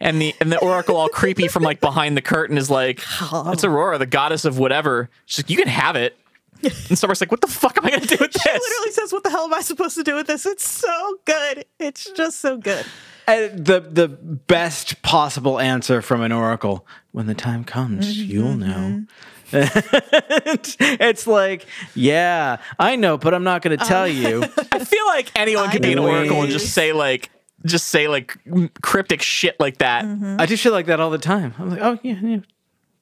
[0.00, 3.00] And the and the oracle all creepy from like behind the curtain is like,
[3.32, 3.50] oh.
[3.52, 5.08] it's Aurora, the goddess of whatever.
[5.24, 6.16] She's like, you can have it.
[6.62, 8.42] And Starbuck's like, what the fuck am I gonna do with this?
[8.42, 11.18] She literally says, "What the hell am I supposed to do with this?" It's so
[11.26, 11.66] good.
[11.78, 12.86] It's just so good.
[13.26, 16.86] And the the best possible answer from an oracle.
[17.12, 19.04] When the time comes, Mm-hmm, you'll know.
[19.52, 24.42] it's, like, yeah, I know, but I'm not going to tell you.
[24.72, 27.30] I feel like anyone could be an oracle and just say like
[27.64, 28.36] just say like
[28.82, 30.04] cryptic shit like that.
[30.04, 30.36] Mm-hmm.
[30.40, 31.54] I do shit like that all the time.
[31.58, 32.38] I'm like, oh yeah, yeah.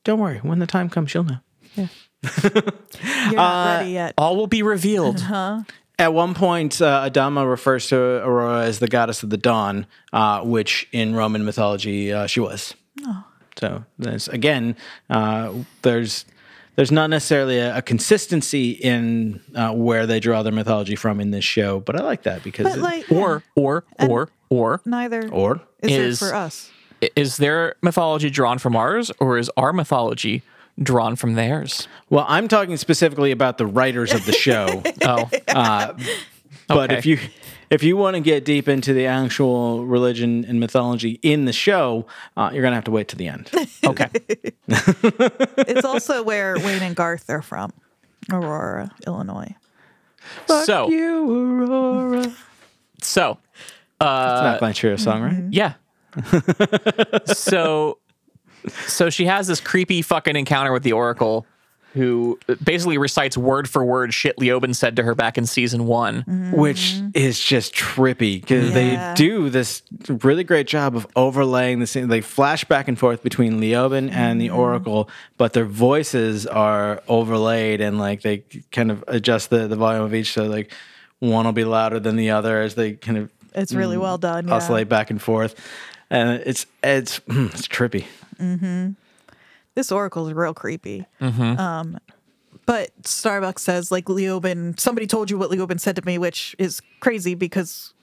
[0.05, 0.39] Don't worry.
[0.39, 1.39] When the time comes, you'll know.
[1.75, 1.87] Yeah.
[2.43, 2.53] You're
[3.31, 4.15] Uh, not ready yet.
[4.19, 5.21] All will be revealed.
[6.03, 10.41] At one point, uh, Adama refers to Aurora as the goddess of the dawn, uh,
[10.43, 12.75] which in Roman mythology uh, she was.
[13.61, 14.75] So there's again,
[15.11, 16.25] uh, there's
[16.75, 21.31] there's not necessarily a, a consistency in uh, where they draw their mythology from in
[21.31, 25.29] this show, but I like that because But it- like, Or or or or neither
[25.31, 26.71] or is, is- it for us.
[27.15, 30.43] is their mythology drawn from ours or is our mythology
[30.81, 31.89] drawn from theirs?
[32.11, 34.83] well, I'm talking specifically about the writers of the show.
[35.03, 35.29] Oh,
[36.69, 36.99] But Okay.
[36.99, 37.19] if you
[37.71, 42.07] if you want to get deep into the actual religion and mythology in the show,
[42.37, 43.51] uh, you're gonna have to wait to the end.
[43.85, 44.09] okay.
[44.69, 47.73] It's also where Wayne and Garth are from,
[48.31, 49.55] Aurora, Illinois.
[50.47, 52.33] so you, Aurora.
[53.03, 53.39] So
[54.01, 55.45] uh, not Glenn Shiro song, right?
[55.51, 55.75] yeah.
[57.25, 57.99] so
[58.87, 61.47] so she has this creepy fucking encounter with the oracle
[61.95, 66.25] who basically recites word for word shit Leoben said to her back in season one.
[66.55, 69.13] Which is just trippy because Yeah.
[69.13, 72.09] they do this really great job of overlaying the scene.
[72.09, 74.59] They flash back and forth between Leoben and the mm-hmm.
[74.59, 78.39] Oracle, but their voices are overlaid and like they
[78.71, 80.33] kind of adjust the, the volume of each.
[80.33, 80.73] So like
[81.19, 84.49] one will be louder than the other as they kind of It's really well done.
[84.49, 84.55] Yeah.
[84.55, 85.61] oscillate back and forth.
[86.13, 88.05] And it's it's it's trippy.
[89.75, 91.07] This Oracle is real creepy.
[91.21, 91.99] Um,
[92.67, 94.79] but Starbucks says like Leoben.
[94.79, 97.95] Somebody told you what Leoben said to me, which is crazy because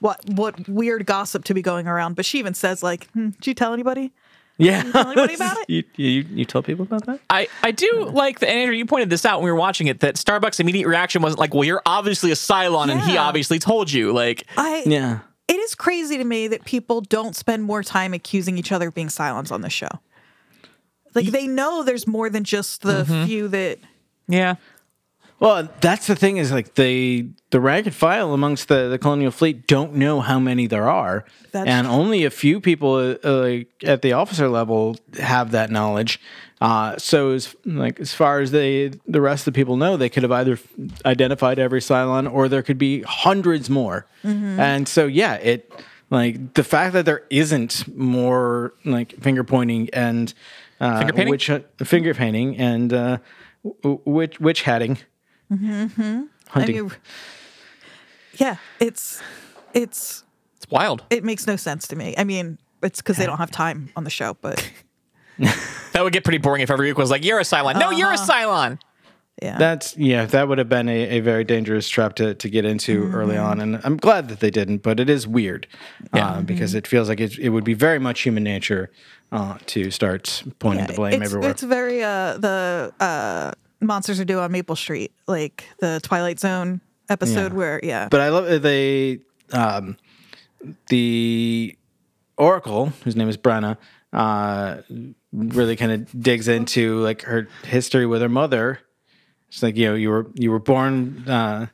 [0.00, 2.14] what what weird gossip to be going around.
[2.14, 4.12] But she even says like, hmm, "Did you tell anybody?"
[4.58, 4.82] Yeah.
[4.90, 5.70] tell anybody about it?
[5.70, 7.20] You, you you told people about that?
[7.30, 10.00] I, I do like the Andrew, you pointed this out when we were watching it
[10.00, 13.90] that Starbucks' immediate reaction wasn't like, well, you're obviously a Cylon and he obviously told
[13.90, 14.12] you.
[14.12, 15.20] Like, I Yeah.
[15.48, 18.94] It is crazy to me that people don't spend more time accusing each other of
[18.94, 19.88] being Cylons on this show.
[21.14, 23.78] Like they know there's more than just the few that
[24.28, 24.56] yeah.
[25.38, 29.30] Well, that's the thing is like the the rank and file amongst the, the colonial
[29.30, 31.94] fleet don't know how many there are, That's and true.
[31.94, 36.20] only a few people uh, like at the officer level have that knowledge.
[36.60, 40.08] Uh, so as like as far as they the rest of the people know, they
[40.08, 40.58] could have either
[41.04, 44.06] identified every Cylon or there could be hundreds more.
[44.24, 44.58] Mm-hmm.
[44.58, 45.70] And so yeah, it
[46.08, 50.32] like the fact that there isn't more like finger pointing and
[50.80, 51.30] uh, Finger painting?
[51.30, 51.50] witch
[51.84, 53.18] finger painting and uh,
[53.82, 54.98] w- witch witch hatting.
[55.50, 55.88] I
[56.48, 56.76] Hunting.
[56.76, 56.92] mean,
[58.38, 59.22] yeah, it's
[59.74, 60.24] it's
[60.56, 61.04] It's wild.
[61.10, 62.14] it makes no sense to me.
[62.16, 64.70] I mean, it's because they don't have time on the show, but
[65.92, 67.78] That would get pretty boring if every week was like, you're a Cylon.
[67.80, 68.78] No, you're a Cylon.
[69.42, 72.66] yeah, That's yeah, that would have been a, a very dangerous trap to, to get
[72.66, 74.82] into early on, and I'm glad that they didn't.
[74.82, 75.66] But it is weird,
[76.12, 78.90] uh, because it feels like it, it would be very much human nature
[79.32, 81.50] uh, to start pointing the blame it's, everywhere.
[81.50, 86.82] it's very uh the uh monsters are due on Maple Street, like the Twilight Zone
[87.08, 87.56] episode Yeah.
[87.58, 89.20] where yeah, But I love they
[89.52, 89.96] um,
[90.88, 91.76] the
[92.36, 93.76] Oracle, whose name is Brenna,
[94.12, 94.82] uh,
[95.36, 98.80] really kind of digs into like her history with her mother.
[99.48, 101.66] It's like you know you were you were born uh,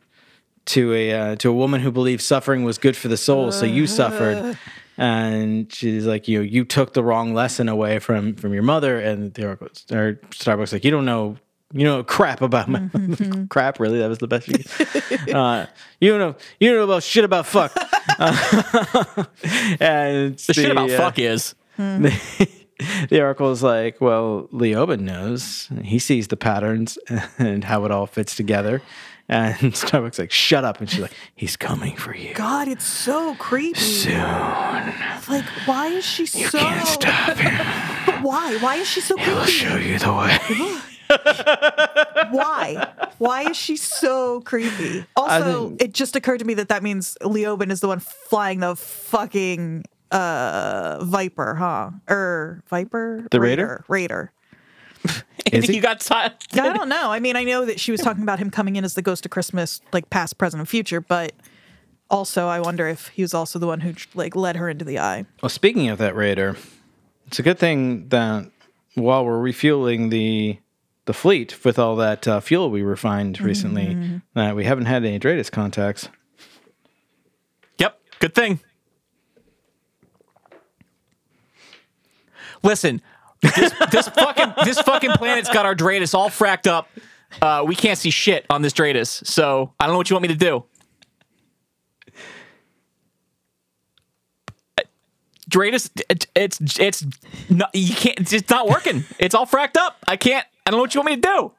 [0.66, 3.64] to a uh, to a woman who believed suffering was good for the soul, so
[3.64, 4.58] you suffered,
[4.98, 8.98] and she's like, "You know, you took the wrong lesson away from from your mother."
[8.98, 11.36] And the Oracle or Starbucks like, "You don't know."
[11.74, 12.82] You know crap about my
[13.48, 13.80] crap.
[13.80, 14.46] Really, that was the best.
[14.46, 14.58] You.
[15.34, 15.64] Uh,
[16.00, 16.36] you don't know.
[16.60, 17.72] You don't know about shit about fuck.
[18.18, 19.24] Uh,
[19.80, 21.54] and The, shit about uh, fuck is.
[23.08, 25.68] the oracle is like, well, Leoben knows.
[25.82, 26.98] He sees the patterns
[27.38, 28.82] and how it all fits together.
[29.28, 30.80] And Starbucks like, shut up.
[30.80, 32.34] And she's like, he's coming for you.
[32.34, 33.78] God, it's so creepy.
[33.80, 34.14] Soon.
[35.28, 36.38] Like, why is she so?
[36.38, 37.56] You Can't stop him.
[38.06, 38.58] But why?
[38.58, 39.50] Why is she so He'll creepy?
[39.50, 40.78] show you the way.
[42.30, 42.88] Why?
[43.18, 45.04] Why is she so creepy?
[45.16, 48.74] Also, it just occurred to me that that means Leoben is the one flying the
[48.76, 51.90] fucking uh Viper, huh?
[52.08, 53.26] Or Viper?
[53.30, 53.84] The Raider?
[53.88, 54.32] Raider.
[55.52, 55.76] Is he?
[55.76, 57.10] you got ti- I don't know.
[57.10, 59.24] I mean, I know that she was talking about him coming in as the ghost
[59.24, 61.32] of Christmas, like past, present, and future, but
[62.08, 64.98] also I wonder if he was also the one who like led her into the
[64.98, 65.26] eye.
[65.42, 66.56] Well, speaking of that Raider,
[67.26, 68.50] it's a good thing that
[68.94, 70.58] while we're refueling the
[71.06, 75.18] the fleet with all that uh, fuel we refined recently, that we haven't had any
[75.18, 76.08] DRADIS contacts.
[77.78, 78.60] Yep, good thing.
[82.62, 83.02] Listen,
[83.40, 86.88] this, this fucking this fucking planet's got our DRADIS all fracked up.
[87.40, 90.22] Uh, we can't see shit on this DRADIS, so I don't know what you want
[90.22, 90.64] me to do.
[95.48, 97.04] DRADIS, it, it's it's
[97.50, 98.32] not, you can't.
[98.32, 99.04] It's not working.
[99.18, 99.98] It's all fracked up.
[100.06, 100.46] I can't.
[100.64, 101.52] I don't know what you want me to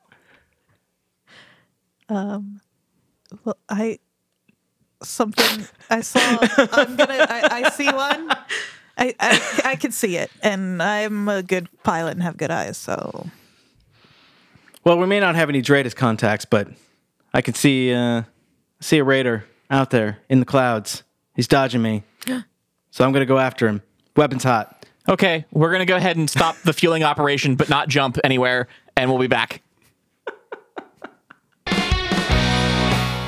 [2.09, 2.15] do.
[2.15, 2.61] Um,
[3.43, 3.99] well, I
[5.03, 6.19] something I saw.
[6.71, 7.25] I'm gonna.
[7.29, 8.29] I, I see one.
[8.97, 12.77] I, I I can see it, and I'm a good pilot and have good eyes.
[12.77, 13.27] So
[14.83, 16.67] Well, we may not have any DRADIS contacts, but
[17.33, 18.23] I can see uh,
[18.79, 21.03] see a Raider out there in the clouds.
[21.35, 22.03] He's dodging me,
[22.91, 23.81] so I'm gonna go after him.
[24.15, 24.85] Weapons hot.
[25.09, 29.09] Okay, we're gonna go ahead and stop the fueling operation, but not jump anywhere, and
[29.09, 29.61] we'll be back.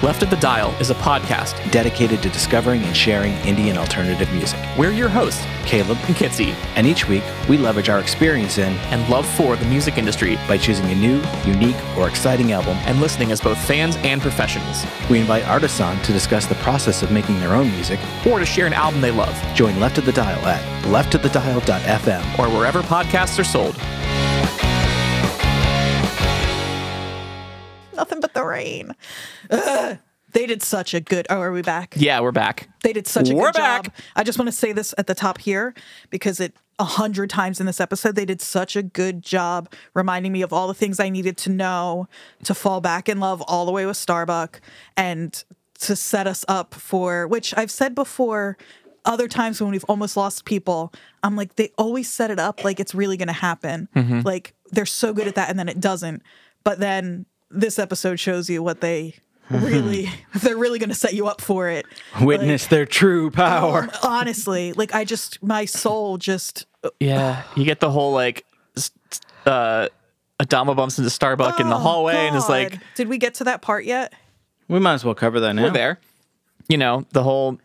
[0.04, 1.56] Left of the Dial is a podcast.
[1.72, 4.60] dedicated to discovering and sharing Indian alternative music.
[4.78, 9.08] We're your hosts, Caleb, and Kitsy, and each week we leverage our experience in and
[9.10, 12.78] love for the music industry, by choosing a new, unique, or exciting album.
[12.86, 17.02] and listening as both fans and professionals, We invite artists on to discuss the process
[17.02, 18.00] of making their own music.
[18.26, 22.40] or to share an album they love, Join Left of the Dial at leftofthedial.fm.
[22.40, 23.76] or wherever podcasts are sold.
[27.98, 28.96] nothing but the rain.
[29.50, 29.98] Ugh.
[30.32, 31.28] They did such a good.
[31.30, 31.94] Oh, are we back?
[31.98, 32.68] Yeah, we're back.
[32.84, 33.84] They did such a We're good job.
[33.86, 33.96] back.
[34.18, 35.74] I just want to say this at the top here
[36.10, 40.34] because it a hundred times in this episode they did such a good job reminding
[40.34, 42.10] me of all the things I needed to know
[42.44, 44.60] to fall back in love all the way with Starbuck
[44.98, 45.42] and
[45.80, 48.58] to set us up for which I've said before.
[49.06, 50.92] Other times when we've almost lost people,
[51.24, 53.88] I'm like they always set it up like it's really going to happen.
[53.96, 54.22] Mm-hmm.
[54.22, 56.24] Like they're so good at that, and then it doesn't.
[56.64, 59.16] But then this episode shows you what they
[59.50, 61.86] really if they're really going to set you up for it.
[62.22, 63.84] Witness their true power.
[63.84, 66.66] Um, honestly, like I just my soul just
[67.00, 68.46] Yeah, you get the whole like,
[68.78, 68.92] s-
[69.46, 69.88] uh,
[70.42, 73.46] Adama bumps into Starbuck in the Oh, hallway and is like, Did we get to
[73.46, 74.14] that part yet?
[74.68, 75.64] we might as well cover that now.
[75.64, 76.00] we're there.
[76.68, 77.60] You know, the whole,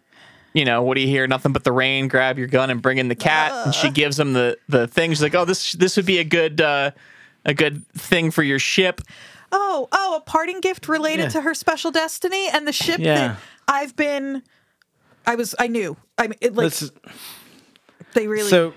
[0.52, 1.26] you know, what do you hear?
[1.26, 2.06] Nothing but the rain.
[2.08, 3.50] Grab your gun and bring in the cat.
[3.64, 5.10] and she gives him the the thing.
[5.10, 6.90] She's like, oh, this this would be a good uh,
[7.46, 9.00] a good thing for your ship.
[9.52, 11.28] Oh, oh, a parting gift related Yeah.
[11.30, 13.14] to her special destiny and the ship Yeah.
[13.14, 13.36] that
[13.68, 14.42] I've been
[15.26, 15.96] I was I knew.
[16.18, 16.90] I mean it like This-
[18.14, 18.74] they really So,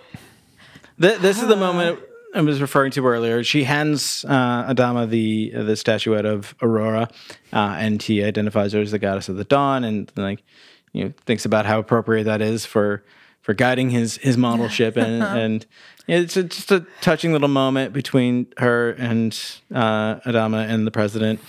[1.01, 1.99] th- this is the moment
[2.35, 3.43] I was referring to earlier.
[3.43, 7.09] She hands uh, Adama the the statuette of Aurora,
[7.51, 10.43] uh, and he identifies her as the goddess of the dawn, and like
[10.91, 13.03] you know thinks about how appropriate that is for
[13.41, 15.65] for guiding his his model ship, and and
[16.07, 19.33] it's a, just a touching little moment between her and
[19.73, 21.39] uh, Adama and the president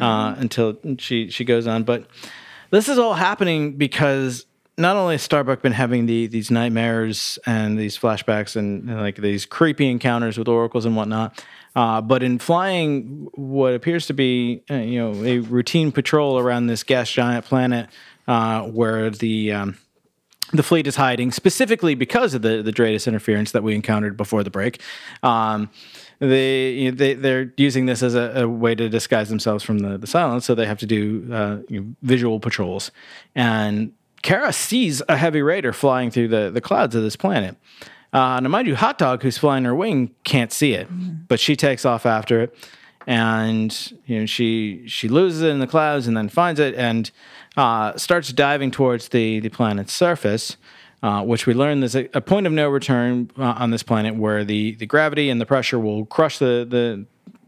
[0.00, 2.06] uh, until she she goes on, but.
[2.72, 4.46] This is all happening because
[4.78, 9.16] not only has Starbuck been having the these nightmares and these flashbacks and, and, like
[9.16, 11.44] these creepy encounters with oracles and whatnot,
[11.76, 16.66] uh, but in flying what appears to be uh, you know a routine patrol around
[16.66, 17.88] this gas giant planet
[18.26, 19.78] uh, where the um,
[20.52, 24.42] the fleet is hiding specifically because of the the DRADIS interference that we encountered before
[24.42, 24.80] the break.
[25.22, 25.70] Um,
[26.18, 29.78] they, you know, they they're using this as a, a way to disguise themselves from
[29.78, 32.90] the, the Cylons, so they have to do uh, you know, visual patrols.
[33.34, 33.92] And
[34.22, 37.56] Kara sees a heavy raider flying through the, the clouds of this planet.
[38.12, 40.88] Uh, now, mind you, Hot Dog, who's flying her wing, can't see it,
[41.28, 42.54] but she takes off after it,
[43.06, 47.10] and you know she she loses it in the clouds and then finds it and
[47.56, 50.56] uh, starts diving towards the the planet's surface.
[51.02, 54.14] uh, which we learn there's a, a point of no return uh, on this planet
[54.16, 57.06] where the, the gravity and the pressure will crush the the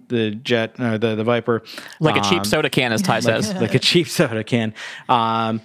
[0.08, 1.62] the jet or the the Viper
[2.00, 3.52] Like a cheap um, soda can, as Tigh says.
[3.54, 4.74] like a cheap soda can.
[5.08, 5.60] Um,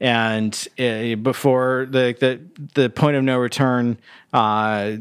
[0.00, 2.40] and uh, before the, the
[2.74, 3.98] the point of no return
[4.32, 4.96] uh,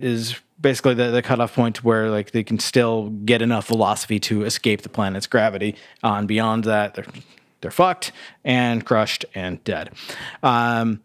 [0.00, 4.44] is basically the, the cutoff point where like they can still get enough velocity to
[4.44, 5.76] escape the planet's gravity.
[6.02, 7.06] Uh, and beyond that, they're
[7.64, 8.12] they're fucked
[8.44, 9.90] and crushed and dead.
[10.42, 11.00] Um,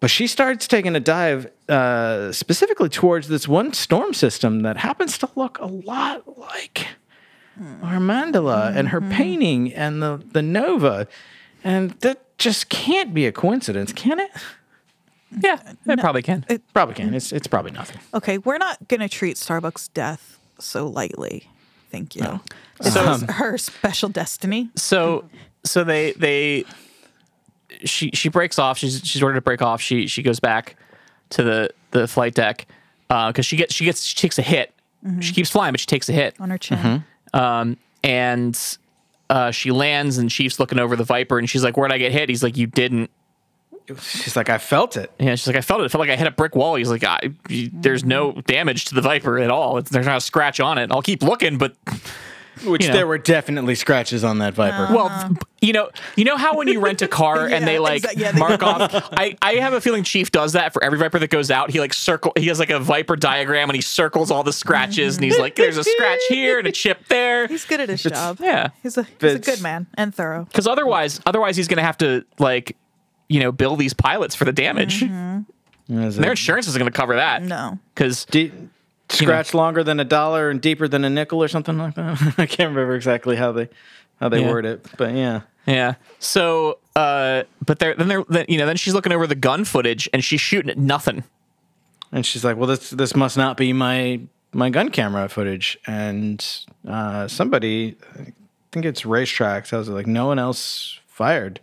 [0.00, 5.16] but she starts taking a dive uh, specifically towards this one storm system that happens
[5.18, 6.88] to look a lot like
[7.84, 11.06] our mandala and her painting and the, the nova.
[11.62, 14.30] And that just can't be a coincidence, can it?
[15.40, 16.44] Yeah, it probably can.
[16.48, 17.14] It probably can.
[17.14, 18.00] It's, it's probably nothing.
[18.12, 21.48] Okay, we're not going to treat Starbucks' death so lightly.
[21.92, 22.40] Thank you.
[22.80, 24.70] This So- is her special destiny.
[24.74, 25.28] so
[25.64, 26.64] so they they
[27.84, 28.78] she she breaks off.
[28.78, 29.80] She's she's ordered to break off.
[29.80, 30.76] She she goes back
[31.30, 32.66] to the the flight deck
[33.08, 34.72] because she gets she gets she takes a hit.
[35.20, 36.34] She keeps flying but she takes a hit.
[36.40, 37.04] On her chin.
[37.34, 38.58] um and
[39.30, 42.12] uh she lands and chief's looking over the viper and she's like where'd i get
[42.12, 42.28] hit?
[42.28, 43.10] He's like you didn't.
[44.00, 45.10] She's like, I felt it.
[45.18, 45.86] yeah she's like i felt it.
[45.86, 46.76] It felt like i hit a brick wall.
[46.76, 49.78] He's like I, you, there's no damage to the viper at all.
[49.78, 50.92] It's, there's not a scratch on it.
[50.92, 51.74] I'll keep looking but
[52.64, 52.94] Which You know.
[52.94, 54.92] there were definitely scratches on that Viper.
[54.94, 58.16] Well, you know, you know how when you rent a car and they like exact-
[58.18, 58.92] yeah, they- mark off.
[59.12, 61.70] I, I have a feeling Chief does that for every Viper that goes out.
[61.70, 62.32] He like circle.
[62.36, 65.54] He has like a Viper diagram and he circles all the scratches and he's like,
[65.56, 68.38] "There's a scratch here and a chip there." He's good at his job.
[68.40, 70.44] Yeah, He's a, he's a good man and thorough.
[70.44, 72.76] because otherwise, otherwise he's gonna have to like,
[73.28, 75.00] you know, bill these pilots for the damage.
[75.00, 76.00] Mm-hmm.
[76.02, 77.42] Is Their insurance isn't gonna cover that.
[77.42, 77.78] No.
[77.94, 78.52] because de-
[79.12, 82.20] scratch longer than a dollar and deeper than a nickel or something like that?
[82.38, 83.68] I can't remember exactly how they
[84.20, 84.50] how they Yeah.
[84.50, 85.40] word it, but yeah.
[85.66, 85.94] Yeah.
[86.18, 89.64] So, uh, but they're then they're then, you know then she's looking over the gun
[89.64, 91.24] footage and she's shooting at nothing.
[92.10, 94.20] And she's like, "Well, this this must not be my
[94.52, 96.44] my gun camera footage." And
[96.86, 98.32] uh, somebody, I
[98.72, 99.72] think it's racetracks.
[99.72, 101.60] I was like, "No one else fired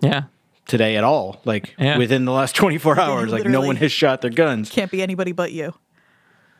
[0.00, 0.24] Yeah.
[0.66, 1.40] today at all.
[1.44, 1.98] Like Yeah.
[1.98, 5.02] within the last twenty four hours, like no one has shot their guns." Can't be
[5.02, 5.74] anybody but you.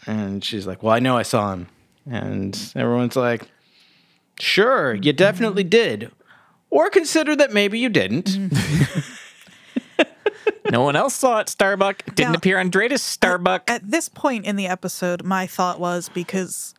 [0.06, 1.68] And she's like, "Well, I know I saw him."
[2.10, 3.42] And everyone's like,
[4.38, 5.70] "Sure, you definitely mm-hmm.
[5.70, 6.12] did."
[6.70, 8.26] Or consider that maybe you didn't.
[8.26, 9.00] Mm-hmm.
[10.70, 11.48] No one else saw it.
[11.48, 13.00] Starbuck didn't Now- appear on DRADIS.
[13.00, 13.70] Starbuck.
[13.70, 16.74] At this point in the episode, my thought was because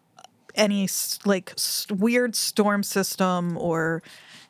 [0.56, 4.04] any s- like s- weird storm system or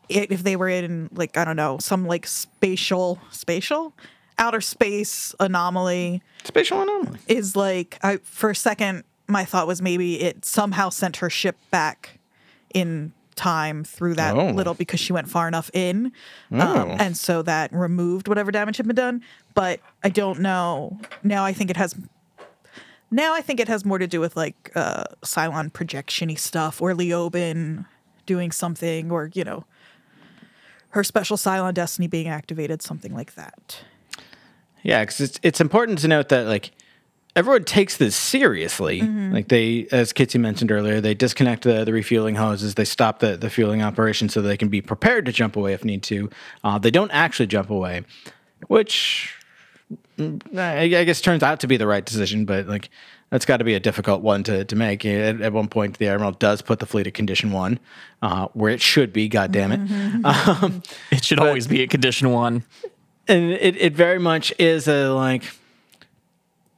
[0.10, 3.94] i- if they were in like I don't know some like spatial spatial
[4.40, 7.20] outer space anomaly Spatial anomaly.
[7.28, 11.58] is like I for a second my thought was maybe it somehow sent her ship
[11.72, 12.20] back
[12.74, 14.50] in time through that Oh.
[14.52, 16.12] little because she went far enough in
[16.52, 16.60] Oh.
[16.60, 19.22] um, and so that removed whatever damage had been done
[19.54, 21.94] but i don't know now i think it has
[23.12, 26.94] now i think it has more to do with like uh cylon projection-y stuff or
[26.94, 27.86] leoben
[28.26, 29.66] doing something or you know
[30.90, 33.82] her special cylon destiny being activated something like that
[34.84, 36.72] Yeah, because it's it's important to note that like
[37.36, 39.02] everyone takes this seriously.
[39.32, 42.76] Like they, as Kitsy mentioned earlier, they disconnect the, the refueling hoses.
[42.76, 45.86] They stop the, the fueling operation so they can be prepared to jump away if
[45.86, 46.30] need to.
[46.64, 48.04] Uh, they don't actually jump away,
[48.68, 49.36] which
[50.18, 52.46] mm, I, I guess turns out to be the right decision.
[52.46, 52.90] But like
[53.30, 55.06] that's got to be a difficult one to, to make.
[55.06, 57.80] At, at one point, the admiral does put the fleet at condition one,
[58.22, 59.28] uh, where it should be.
[59.28, 60.26] God damn it.
[60.26, 62.64] Um, It should always be a condition one.
[63.28, 65.44] And it, it very much is a like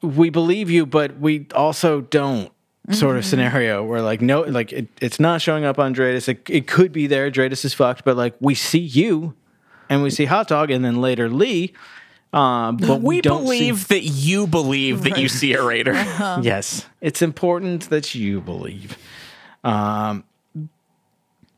[0.01, 2.51] we believe you but we also don't
[2.91, 6.27] sort of scenario where like no like it, it's not showing up on DRADIS.
[6.27, 7.29] It, it could be there.
[7.29, 9.35] DRADIS is fucked, but like we see you
[9.89, 11.73] and we see Hot Dog and then later Lee.
[12.31, 15.95] Um, but we, We don't believe that you believe that you see a raider.
[15.95, 18.97] See, yes, it's important that you believe.
[19.63, 20.23] Um,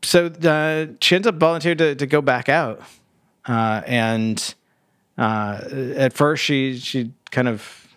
[0.02, 2.80] so uh, she ends up volunteering to, to go back out,
[3.46, 4.54] uh, and
[5.18, 5.60] uh,
[5.96, 7.88] at first she she kind of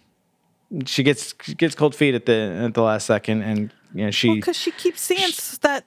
[0.86, 4.12] she gets she gets cold feet at the at the last second, and you know
[4.12, 5.86] she because she keeps seeing s- that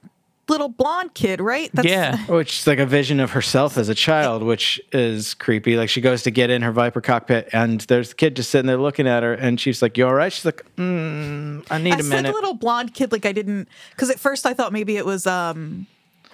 [0.49, 2.17] little blonde kid right That's, yeah.
[2.27, 5.77] which is like a vision of herself as a child, which is creepy.
[5.77, 8.67] Like she goes to get in her Viper cockpit, and there's the kid just sitting
[8.67, 11.93] there looking at her, and she's like, "You all right?" She's like, mm, "I need
[11.95, 14.73] I a said minute." little blonde kid like I didn't because at first I thought
[14.73, 15.87] maybe it was um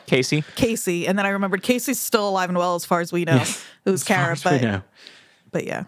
[0.07, 0.45] Casey.
[0.57, 3.43] Casey and then I remembered Casey's still alive and well as far as we know.
[3.85, 4.83] It was Kara, but
[5.51, 5.85] but yeah.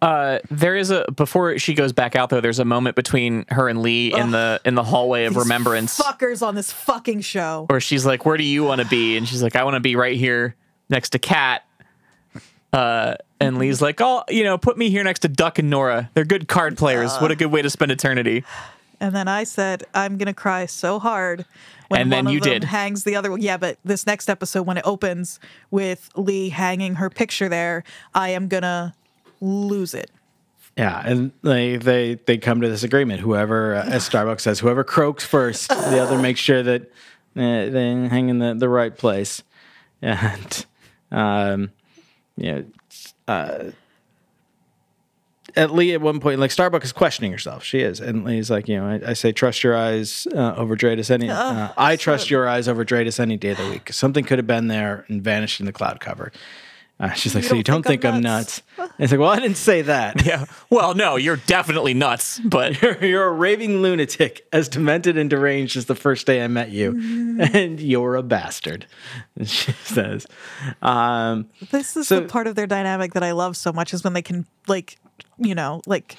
[0.00, 2.40] Uh, there is a before she goes back out though.
[2.40, 6.46] There's a moment between her and Lee in the in the hallway of remembrance, Fuckers
[6.46, 7.64] on this fucking show.
[7.68, 9.80] where she's like, "Where do you want to be?" And she's like, "I want to
[9.80, 10.54] be right here
[10.88, 11.64] next to Kat."
[12.72, 16.10] Uh, and Lee's like, oh, you know, put me here next to Duck and Nora.
[16.14, 17.16] They're good card players.
[17.16, 18.44] what a good way to spend eternity.
[19.00, 21.44] And then I said, I'm gonna cry so hard
[21.88, 22.64] when And then one you of them did.
[22.64, 23.40] hangs the other one.
[23.40, 25.38] Yeah, but this next episode, when it opens
[25.70, 27.84] with Lee hanging her picture there,
[28.14, 28.94] I am gonna
[29.40, 30.10] lose it.
[30.76, 33.20] Yeah, and they they they come to this agreement.
[33.20, 36.86] Whoever, uh, as Starbucks says, whoever croaks first, the other makes sure that uh,
[37.70, 39.42] they hang in the, the right place.
[40.02, 40.66] And
[41.10, 41.70] um,
[42.36, 42.64] you know,
[43.26, 43.70] uh,
[45.56, 47.64] at Lee at one point, like Starbucks is questioning herself.
[47.64, 50.76] She is, and Lee's like, you know, I, I say trust your eyes uh, over
[50.76, 51.28] DRADIS any.
[51.30, 53.92] Uh, I trust your eyes over DRADIS any day of the week.
[53.92, 56.32] Something could have been there and vanished in the cloud cover.
[57.00, 58.60] Uh, she's like, so you don't think, I'm nuts?
[58.76, 60.20] And it's like, well, I didn't say that.
[60.26, 60.46] Yeah.
[60.68, 65.76] Well, no, you're definitely nuts, but You're, you're a raving lunatic, as demented and deranged
[65.76, 66.90] as the first day I met you,
[67.54, 68.86] and you're a bastard.
[69.44, 70.26] She says,
[70.82, 74.02] um, This is So- the part of their dynamic that I love so much is
[74.02, 74.98] when they can like,
[75.38, 76.16] you know, like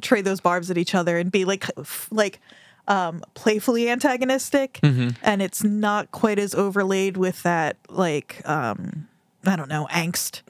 [0.00, 2.40] trade those barbs at each other and be like, f- like,
[2.88, 9.08] um, playfully antagonistic, and it's not quite as overlaid with that like, um,
[9.44, 10.42] I don't know, angst.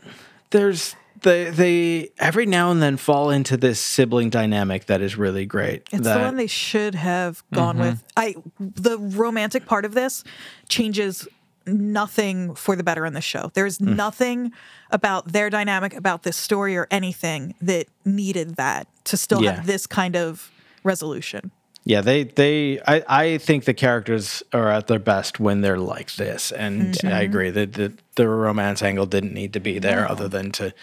[0.50, 5.46] "There's they they every now and then fall into this sibling dynamic that is really
[5.46, 8.04] great." It's that, the one they should have gone with.
[8.18, 10.22] I the romantic part of this
[10.68, 11.26] changes
[11.66, 13.50] nothing for the better in the show.
[13.54, 14.52] There's nothing
[14.90, 19.56] about their dynamic, about this story or anything that needed that to still Yeah.
[19.56, 20.50] have this kind of
[20.84, 21.50] resolution.
[21.84, 26.16] Yeah, they they I, I think the characters are at their best when they're like
[26.16, 27.14] this, and Mm-hmm.
[27.14, 30.74] I agree that the the romance angle didn't need to be there, other than to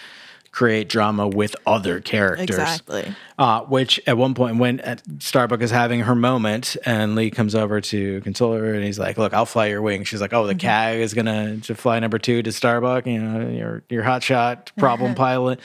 [0.54, 2.48] create drama with other characters.
[2.58, 3.14] Exactly.
[3.40, 4.80] Uh, which at one point when
[5.20, 9.18] Starbuck is having her moment and Lee comes over to console her and he's like,
[9.18, 10.48] "Look, I'll fly your wing." She's like, "Oh, Mm-hmm.
[10.50, 13.08] the CAG is gonna to fly number two to Starbuck.
[13.08, 15.60] You know, your your hotshot problem pilot."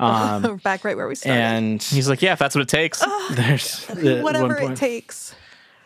[0.00, 1.40] Um, back right where we started.
[1.40, 3.04] and he's like, yeah, if that's what it takes.
[3.32, 5.34] there's at one Whatever it takes.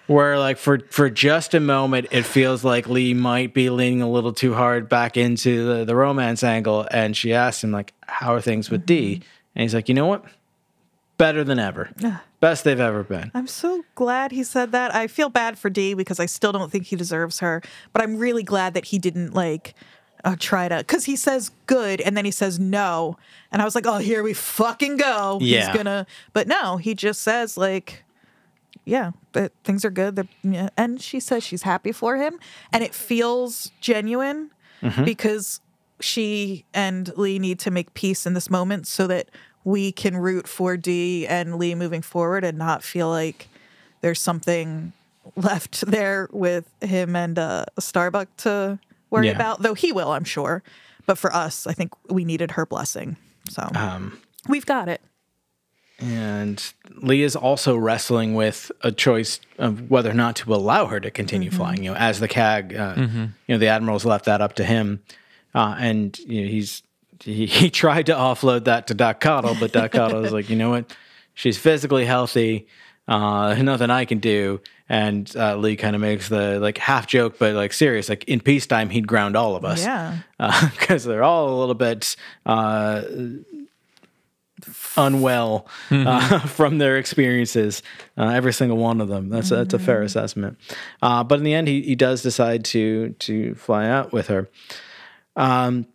[0.06, 4.10] Where like for for just a moment it feels like lee might be leaning a
[4.10, 6.86] little too hard back into the, the romance angle.
[6.90, 9.22] And she asks him like how are things with d?
[9.54, 10.24] And he's like you know what?
[11.18, 11.90] Better than ever.
[12.40, 13.30] Best they've ever been.
[13.34, 14.92] I'm so glad he said that.
[14.92, 18.16] I feel bad for D because I still don't think he deserves her, but I'm
[18.16, 19.74] really glad that he didn't like
[20.24, 23.16] uh, try to because he says good and then he says no,
[23.52, 25.38] and I was like, oh, here we fucking go.
[25.40, 25.66] Yeah.
[25.66, 28.02] He's gonna, but no, he just says like,
[28.84, 30.16] yeah, that things are good.
[30.16, 30.68] They're, yeah.
[30.76, 32.38] And she says she's happy for him,
[32.72, 34.50] and it feels genuine
[35.04, 35.60] because
[36.00, 39.28] she and Lee need to make peace in this moment so that
[39.64, 43.46] we can root for Dee and Lee moving forward and not feel like
[44.00, 44.92] there's something
[45.36, 48.80] left there with him and uh, Starbuck to
[49.10, 49.34] worry Yeah.
[49.36, 49.62] about.
[49.62, 50.64] Though he will, I'm sure.
[51.06, 53.16] But for us, I think we needed her blessing.
[53.48, 54.18] So um
[54.48, 55.00] we've got it.
[56.02, 61.00] And lee is also wrestling with a choice of whether or not to allow her
[61.00, 64.40] to continue flying you know as the cag uh, you know the admiral's left that
[64.40, 65.02] up to him
[65.54, 66.82] uh, and you know, he's
[67.22, 70.56] he, he tried to offload that to Doc Cottle, but Doc Cottle was like, you
[70.56, 70.94] know what?
[71.34, 72.66] She's physically healthy.
[73.08, 74.60] Uh, nothing I can do.
[74.88, 78.08] And uh, Lee kind of makes the like half joke, but like serious.
[78.08, 79.82] Like in peacetime, he'd ground all of us.
[79.82, 80.18] Yeah.
[80.70, 83.02] because they're all a little bit uh,
[84.96, 87.82] unwell uh, from their experiences.
[88.16, 89.28] Uh, every single one of them.
[89.28, 90.58] That's a, that's a fair assessment.
[91.00, 94.48] Uh, but in the end, he, he does decide to to fly out with her.
[95.36, 95.86] Um,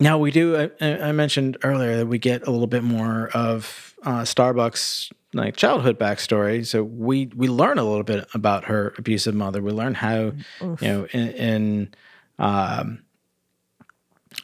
[0.00, 0.70] now we do.
[0.80, 5.56] I, I mentioned earlier that we get a little bit more of uh, Starbucks like
[5.56, 6.66] childhood backstory.
[6.66, 9.62] So we we learn a little bit about her abusive mother.
[9.62, 11.94] We learn how you know in, in
[12.38, 13.02] um,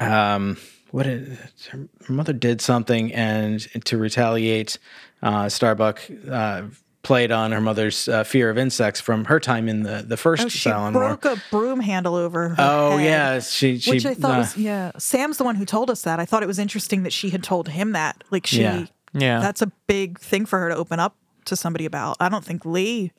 [0.00, 0.56] um,
[0.90, 1.38] what it,
[1.70, 4.78] her, her mother did something, and to retaliate,
[5.22, 6.62] uh, Starbuck uh,
[7.02, 10.44] played on her mother's uh, fear of insects from her time in the the first
[10.44, 11.16] Oh, she Cylon War.
[11.16, 14.38] broke a broom handle over her Oh head, yeah, she she Which I thought uh,
[14.38, 14.92] was yeah.
[14.98, 16.18] Sam's the one who told us that.
[16.20, 18.24] I thought it was interesting that she had told him that.
[18.30, 18.86] Like she Yeah.
[19.14, 19.40] Yeah.
[19.40, 21.16] That's a big thing for her to open up
[21.46, 22.16] to somebody about.
[22.20, 23.12] I don't think Lee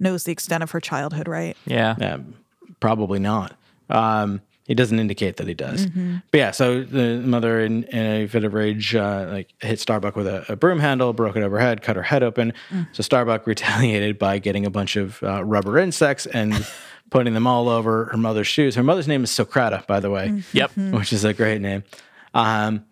[0.00, 1.56] knows the extent of her childhood, right?
[1.66, 1.96] yeah.
[1.98, 2.18] Yeah,
[2.80, 3.54] probably not.
[3.90, 5.86] Um, he doesn't indicate that he does.
[6.30, 10.14] But yeah, so the mother, in, in a fit of rage, uh, like hit Starbuck
[10.14, 12.52] with a, a broom handle, broke it over her head, cut her head open.
[12.92, 16.54] So Starbuck retaliated by getting a bunch of uh, rubber insects and
[17.10, 18.76] putting them all over her mother's shoes.
[18.76, 20.76] Her mother's name is Socrata, by the way Yep.
[20.76, 21.82] which is a great name.
[22.34, 22.84] Um,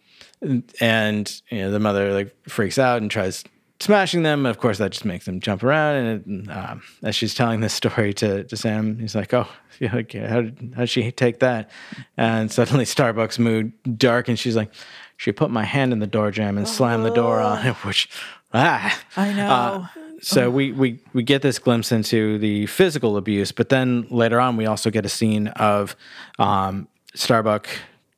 [0.80, 3.44] and you know the mother like freaks out and tries
[3.80, 4.46] smashing them.
[4.46, 5.96] Of course, that just makes them jump around.
[5.96, 9.48] And it, um, as she's telling this story to, to Sam, he's like, "Oh,
[9.80, 11.70] yeah, like, how did how did she take that?"
[12.16, 14.72] And suddenly, Starbucks mood dark, and she's like,
[15.16, 18.08] "She put my hand in the door jam and slammed the door on it." Which,
[18.52, 19.86] ah, I know.
[20.20, 24.56] so we, we we get this glimpse into the physical abuse, but then later on
[24.56, 25.96] we also get a scene of
[26.38, 27.68] um, Starbuck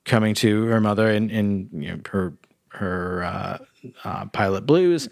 [0.04, 2.32] coming to her mother in, in you know, her
[2.70, 3.58] her uh,
[4.04, 5.08] uh, pilot blues,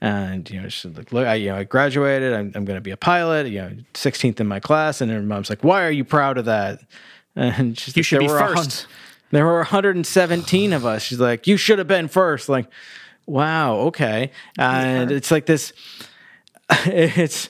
[0.00, 2.32] and you know she's like, "Look, I, you know, I graduated.
[2.32, 3.46] I'm, I'm going to be a pilot.
[3.48, 6.44] You know, 16th in my class." And her mom's like, "Why are you proud of
[6.46, 6.80] that?"
[7.34, 8.86] And she's You like, should "There be were a first."
[9.30, 11.02] there were 117 of us.
[11.02, 12.48] She's like, "You should have been first.
[12.50, 12.66] Like,
[13.26, 14.30] wow, okay.
[14.58, 15.72] And it's like this.
[16.86, 17.48] It's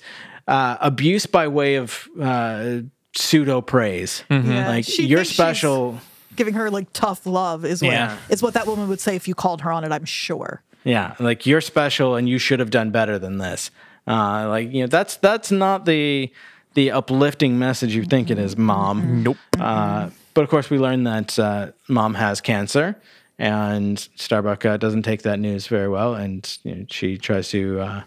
[0.48, 2.78] uh, abuse by way of uh,
[3.14, 4.24] pseudo praise.
[4.30, 6.00] Yeah, Like you're thinks she's special.
[6.36, 8.16] Giving her like tough love is what Yeah.
[8.28, 9.92] is what that woman would say if you called her on it.
[9.92, 10.62] I'm sure.
[10.84, 13.70] Yeah, like you're special, and you should have done better than this.
[14.06, 16.32] Uh, like you know, that's that's not the
[16.74, 19.22] the uplifting message you think it is, mom.
[19.22, 19.36] Nope.
[19.60, 22.96] Uh, but of course, we learn that uh, mom has cancer,
[23.38, 27.80] and Starbuck uh, doesn't take that news very well, and you know, she tries to
[27.80, 28.02] uh,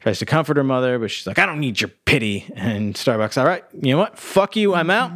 [0.00, 3.38] tries to comfort her mother, but she's like, "I don't need your pity." And Starbuck's,
[3.38, 4.18] "All right, you know what?
[4.18, 5.10] Fuck you, I'm out,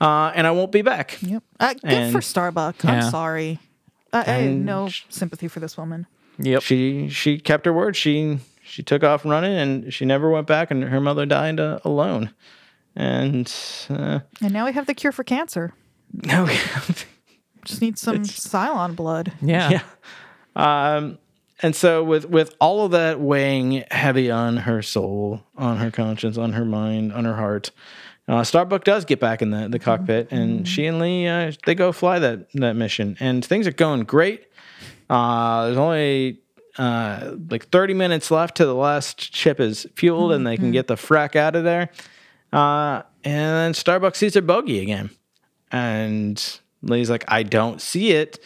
[0.00, 1.42] uh, and I won't be back." Yep.
[1.60, 2.84] Uh, good And- for Starbuck.
[2.84, 3.58] I'm sorry.
[4.12, 6.06] I, I have no sh- sympathy for this woman.
[6.38, 6.62] Yep.
[6.62, 7.96] She she kept her word.
[7.96, 11.78] She she took off running, and she never went back, and her mother died uh,
[11.84, 12.30] alone.
[12.94, 13.52] And
[13.90, 15.74] uh, And now we have the cure for cancer.
[16.12, 16.46] no,
[17.64, 19.32] Just need some Cylon blood.
[19.42, 19.70] yeah.
[19.70, 19.82] yeah.
[20.96, 21.18] Um,
[21.62, 26.38] and so with with all of that weighing heavy on her soul, on her conscience,
[26.38, 27.70] on her mind, on her heart,
[28.28, 31.74] uh, Starbuck does get back in the, the cockpit, and she and Lee uh, they
[31.74, 34.46] go fly that that mission, and things are going great.
[35.08, 36.40] Uh, there's only
[36.76, 40.88] uh, like 30 minutes left till the last ship is fueled, and they can get
[40.88, 41.90] the frack out of there.
[42.52, 45.10] Uh, and then Starbuck sees her bogey again,
[45.70, 48.40] and Lee's like, "I don't see it."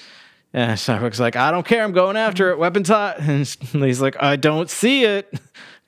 [0.53, 1.85] And Starbuck's like, I don't care.
[1.85, 2.59] I'm going after it.
[2.59, 3.21] Weapons hot.
[3.21, 5.33] And Lee's like, I don't see it.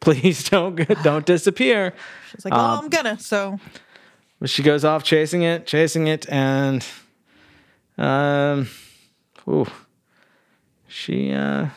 [0.03, 1.95] Please don't don't disappear.
[2.31, 3.19] She's like, oh, I'm gonna.
[3.19, 3.59] So
[4.41, 6.85] But she goes off chasing it, chasing it, and
[7.97, 8.69] um,
[9.49, 9.67] ooh,
[10.89, 11.69] she uh,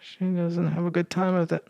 [0.00, 1.66] she doesn't have a good time with it.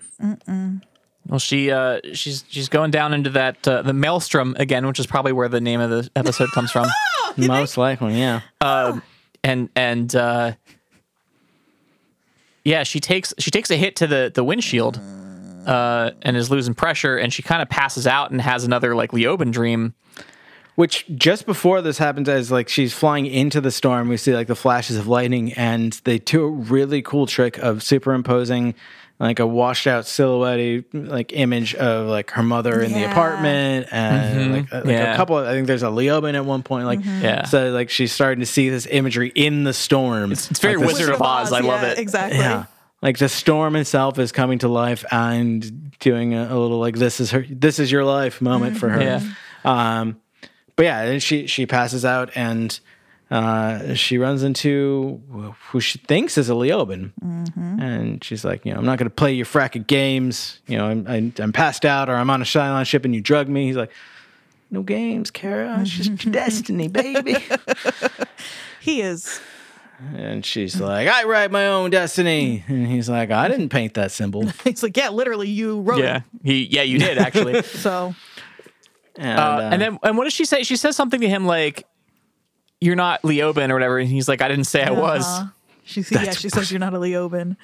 [1.27, 5.07] Well, she uh, she's she's going down into that uh, the maelstrom again, which is
[5.07, 6.89] probably where the name of the episode comes from.
[7.37, 8.41] Most likely, yeah.
[8.61, 9.03] um,
[9.43, 10.53] and and uh,
[12.65, 15.01] yeah, she takes she takes a hit to the the windshield,
[15.67, 19.13] uh, and is losing pressure, and she kind of passes out and has another like
[19.13, 19.95] Leoben dream.
[20.77, 24.47] Which just before this happens, as like she's flying into the storm, we see like
[24.47, 28.75] the flashes of lightning, and they do a really cool trick of superimposing
[29.19, 34.53] like a washed out silhouette like image of like her mother in the apartment and
[34.55, 35.13] like, uh, like Yeah.
[35.13, 37.45] a couple of, I think there's a Leoben at one point like Yeah.
[37.45, 40.99] so like she's starting to see this imagery in the storm It's very Like, this-
[41.01, 41.53] Wizard of Oz.
[41.53, 41.99] I love yeah, it.
[41.99, 42.39] Exactly.
[42.39, 42.65] yeah
[43.03, 47.21] like the storm itself is coming to life and doing a, a little like this
[47.21, 49.23] is her this is your life moment for her Yeah.
[49.65, 50.21] um
[50.77, 52.79] but yeah and she she passes out and
[53.33, 55.23] uh, she runs into
[55.71, 57.13] who she thinks is a Leoben,
[57.81, 60.59] and she's like, you know, I'm not going to play your frack of games.
[60.67, 63.21] You know, I'm, I, I'm passed out, or I'm on a Cylon ship, and you
[63.21, 63.67] drug me.
[63.67, 63.93] He's like,
[64.73, 65.79] no games, Kara.
[65.81, 67.37] It's just destiny, baby.
[68.81, 69.41] He is.
[70.17, 72.65] And she's like, I write my own destiny.
[72.69, 74.47] And he's like, I didn't paint that symbol.
[74.65, 77.63] He's like, yeah, literally, you wrote Yeah, he yeah you did actually.
[77.63, 78.15] So
[79.17, 80.63] And, uh, uh, and then and what does she say?
[80.63, 81.87] She says something to him like,
[82.81, 85.43] "You're not Leoben or whatever," and he's like, "I didn't say I was."
[85.85, 87.57] she yeah, she says you're not a Leoben.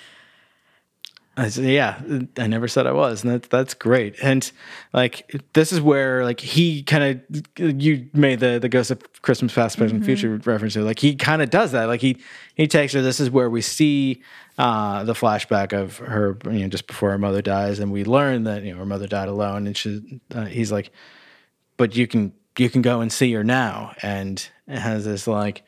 [1.39, 2.01] I said, yeah,
[2.39, 4.16] I never said I was, and that's that's great.
[4.22, 4.51] And
[4.95, 7.22] like this is where like he kind
[7.59, 10.74] of you made the the Ghost of Christmas Past, Present, Future reference.
[10.74, 11.87] To, like he kind of does that.
[11.87, 12.16] Like he
[12.55, 13.03] he takes her.
[13.03, 14.22] This is where we see
[14.57, 18.45] uh, the flashback of her, you know, just before her mother dies, and we learn
[18.45, 20.91] that you know her mother died alone, and she uh, he's like,
[21.76, 25.64] but you can you can go and see her now, and it has this like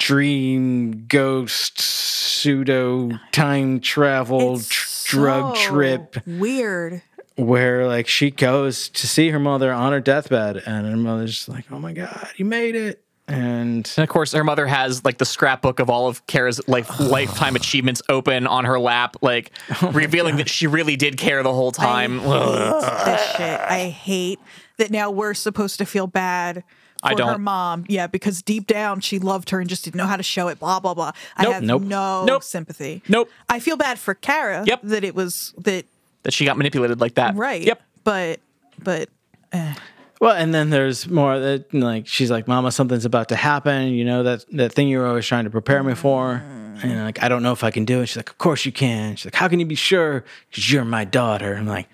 [0.00, 7.02] dream ghost pseudo time travel It's tr- drug so trip Weird.
[7.36, 11.48] where like she goes to see her mother on her deathbed and her mother's just
[11.50, 15.18] like oh my god you made it and And of course, her mother has like
[15.18, 19.92] the scrapbook of all of Kara's life lifetime achievements open on her lap, like oh
[19.92, 22.18] revealing that she really did care the whole time.
[22.22, 23.60] I hate this shit.
[23.60, 24.40] I hate
[24.78, 27.28] that now we're supposed to feel bad for I don't.
[27.28, 27.84] her mom.
[27.88, 30.58] Yeah, because deep down she loved her and just didn't know how to show it.
[30.58, 31.12] Blah blah blah.
[31.36, 31.82] I have Nope.
[31.82, 32.42] no Nope.
[32.42, 33.02] sympathy.
[33.08, 33.30] Nope.
[33.48, 34.64] I feel bad for Kara.
[34.66, 34.80] Yep.
[34.84, 35.86] That it was that
[36.24, 37.34] That she got manipulated like that.
[37.36, 37.62] right.
[37.62, 37.82] Yep.
[38.04, 38.40] But
[38.82, 39.08] but
[39.52, 39.74] eh.
[40.20, 44.04] Well, and then there's more that like she's like, "Mama, something's about to happen." You
[44.04, 46.42] know that that thing you're always trying to prepare me for.
[46.44, 46.59] Mm.
[46.82, 48.06] And like, I don't know if I can do it.
[48.06, 50.24] She's like, "Of course you can." She's like, "How can you be sure?
[50.48, 51.88] Because you're my daughter." I'm like,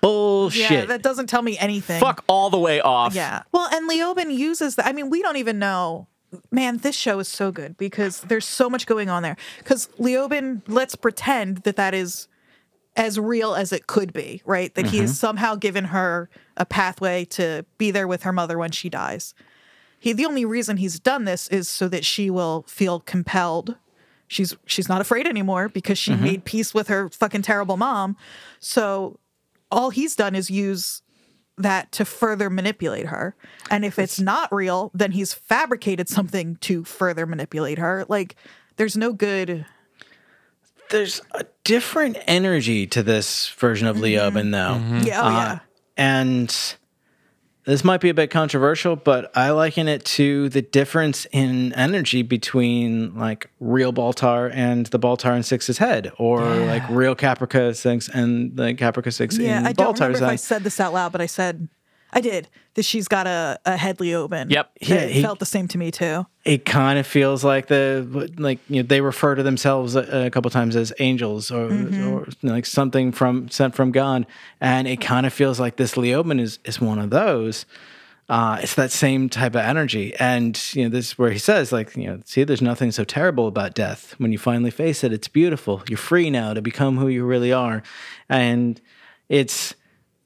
[0.00, 2.00] "Bullshit." yeah, that doesn't tell me anything.
[2.00, 3.14] Fuck all the way off.
[3.14, 3.42] Yeah.
[3.52, 4.86] Well, and Leoben uses that.
[4.86, 6.08] I mean, we don't even know.
[6.50, 9.36] Man, this show is so good because there's so much going on there.
[9.58, 12.26] Because Leoben, let's pretend that that is
[12.96, 14.74] as real as it could be, right?
[14.74, 15.16] That he has mm-hmm.
[15.16, 19.34] somehow given her a pathway to be there with her mother when she dies.
[19.98, 23.76] He, the only reason he's done this is so that she will feel compelled.
[24.34, 26.24] She's she's not afraid anymore because she mm-hmm.
[26.24, 28.16] made peace with her fucking terrible mom.
[28.58, 29.20] So
[29.70, 31.02] all he's done is use
[31.56, 33.36] that to further manipulate her.
[33.70, 38.04] And if it's not real, then he's fabricated something to further manipulate her.
[38.08, 38.34] Like
[38.76, 39.64] there's no good
[40.90, 44.78] there's a different energy to this version of Leoben, though.
[44.78, 44.94] Mm-hmm.
[44.96, 45.06] Mm-hmm.
[45.06, 45.58] Yeah, oh uh, yeah.
[45.96, 46.76] and
[47.64, 52.22] this might be a bit controversial, but I liken it to the difference in energy
[52.22, 58.08] between like real Baltar and the Baltar in Six's head, or like real Caprica Six
[58.08, 61.12] and the Caprica Six Yeah, in I don't remember if I said this out loud,
[61.12, 61.68] but I said
[62.16, 64.50] I did that she's got a, a head Leoben.
[64.50, 64.70] Yep.
[64.80, 66.26] Yeah, it he- felt the same to me too.
[66.44, 70.30] it kind of feels like the like you know they refer to themselves a, a
[70.30, 71.66] couple times as angels or,
[72.08, 74.26] or like something from sent from God,
[74.60, 77.66] and it kind of feels like this Leoben is is one of those.
[78.26, 81.72] Uh, it's that same type of energy, and you know this is where he says
[81.72, 85.12] like you know see there's nothing so terrible about death when you finally face it.
[85.12, 85.82] It's beautiful.
[85.90, 87.82] You're free now to become who you really are,
[88.30, 88.80] and
[89.28, 89.74] it's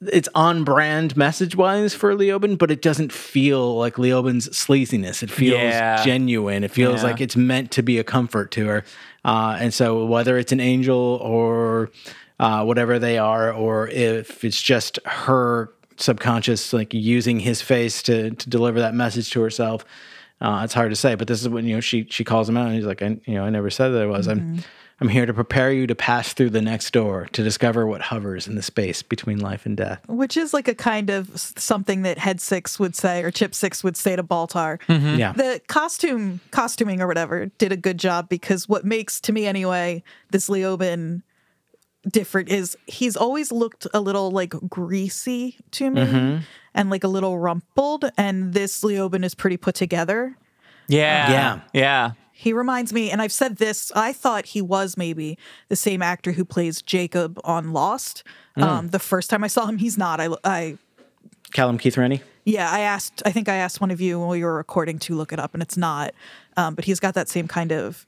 [0.01, 5.21] it's on brand message wise for Leoben, but it doesn't feel like Leoben's sleaziness.
[5.23, 6.03] It feels Yeah.
[6.03, 6.63] genuine.
[6.63, 7.09] It feels Yeah.
[7.09, 8.83] like it's meant to be a comfort to her.
[9.25, 11.91] Uh, and so whether it's an angel or
[12.39, 18.31] uh, whatever they are, or if it's just her subconscious like using his face to
[18.31, 19.83] to deliver that message to herself,
[20.39, 21.15] uh, it's hard to say.
[21.15, 23.17] But this is when you know she she calls him out and he's like, I,
[23.25, 24.27] you know, I never said that I was.
[24.27, 24.63] I'm
[25.01, 28.47] I'm here to prepare you to pass through the next door to discover what hovers
[28.47, 30.01] in the space between life and death.
[30.07, 33.83] Which is like a kind of something that Head Six would say or Chip Six
[33.83, 34.79] would say to Baltar.
[34.87, 35.19] Mm-hmm.
[35.19, 35.31] Yeah.
[35.33, 40.03] the costume costuming or whatever did a good job because what makes to me anyway
[40.31, 41.23] this Leoben
[42.07, 46.37] different is he's always looked a little like greasy to me mm-hmm.
[46.73, 50.35] and like a little rumpled and this Leoben is pretty put together.
[50.87, 51.31] Yeah.
[51.31, 51.59] Yeah.
[51.73, 52.11] Yeah.
[52.39, 55.37] He reminds me and I've said this I thought he was maybe
[55.67, 58.23] the same actor who plays Jacob on Lost.
[58.55, 60.21] Um the first time I saw him he's not.
[60.21, 60.77] I I
[61.51, 62.21] Callum Keith Rennie.
[62.45, 63.21] yeah, I asked.
[63.25, 65.53] I think I asked one of you when we were recording to look it up,
[65.53, 66.13] and it's not.
[66.55, 68.05] Um, but he's got that same kind of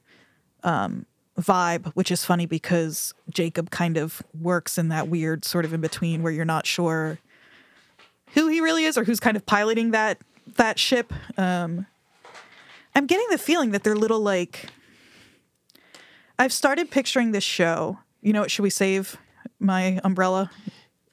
[0.62, 1.06] um,
[1.38, 5.80] vibe, which is funny because Jacob kind of works in that weird sort of in
[5.80, 7.18] between where you're not sure
[8.34, 10.18] who he really is or who's kind of piloting that
[10.56, 11.12] that ship.
[11.36, 11.86] Um,
[12.94, 14.66] I'm getting the feeling that they're little like.
[16.38, 17.98] I've started picturing this show.
[18.20, 19.16] You know, what, should we save
[19.58, 20.50] my umbrella?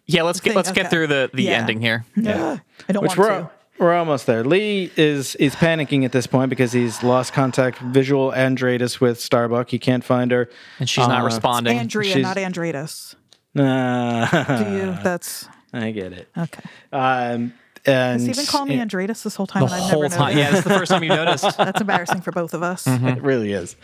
[0.06, 0.24] Yeah.
[0.24, 1.52] Let's get Thing, let's get through the the Yeah.
[1.60, 2.06] ending here.
[2.16, 2.58] Yeah.
[2.88, 3.50] I don't Which want we're to.
[3.78, 4.44] we're almost there.
[4.44, 9.70] Lee is is panicking at this point because he's lost contact visual Andradus with Starbuck.
[9.70, 10.50] He can't find her.
[10.80, 11.78] And she's not Uh, responding.
[11.78, 13.16] Andrea, she's- not Andreas.
[13.58, 14.98] Uh, Do you?
[15.04, 16.30] That's I get it.
[16.38, 16.64] okay.
[16.92, 17.54] Um,
[17.86, 19.62] and Has he been calling me Andreas this whole time?
[19.66, 20.36] the and I've whole never time.
[20.36, 20.52] noticed?
[20.52, 21.58] Yeah, it's the first time you noticed.
[21.58, 22.86] That's embarrassing for both of us.
[22.88, 23.76] it really is.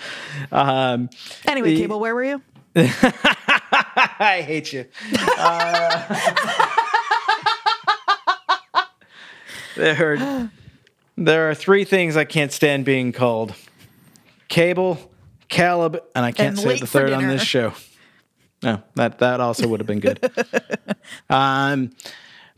[0.51, 1.09] Um,
[1.47, 2.41] Anyway, The- Cable, where were you?
[2.75, 4.85] I hate you.
[5.37, 6.15] Uh,
[9.75, 10.51] there, are,
[11.17, 13.53] there are three things I can't stand being called:
[14.47, 15.11] Cable,
[15.49, 17.73] Caleb, and I can't And say the third on this show.
[18.63, 20.19] No, that that also would have been good.
[21.29, 21.91] um,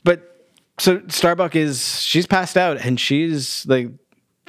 [0.04, 0.37] but
[0.80, 3.90] so Starbuck is she's passed out and she's like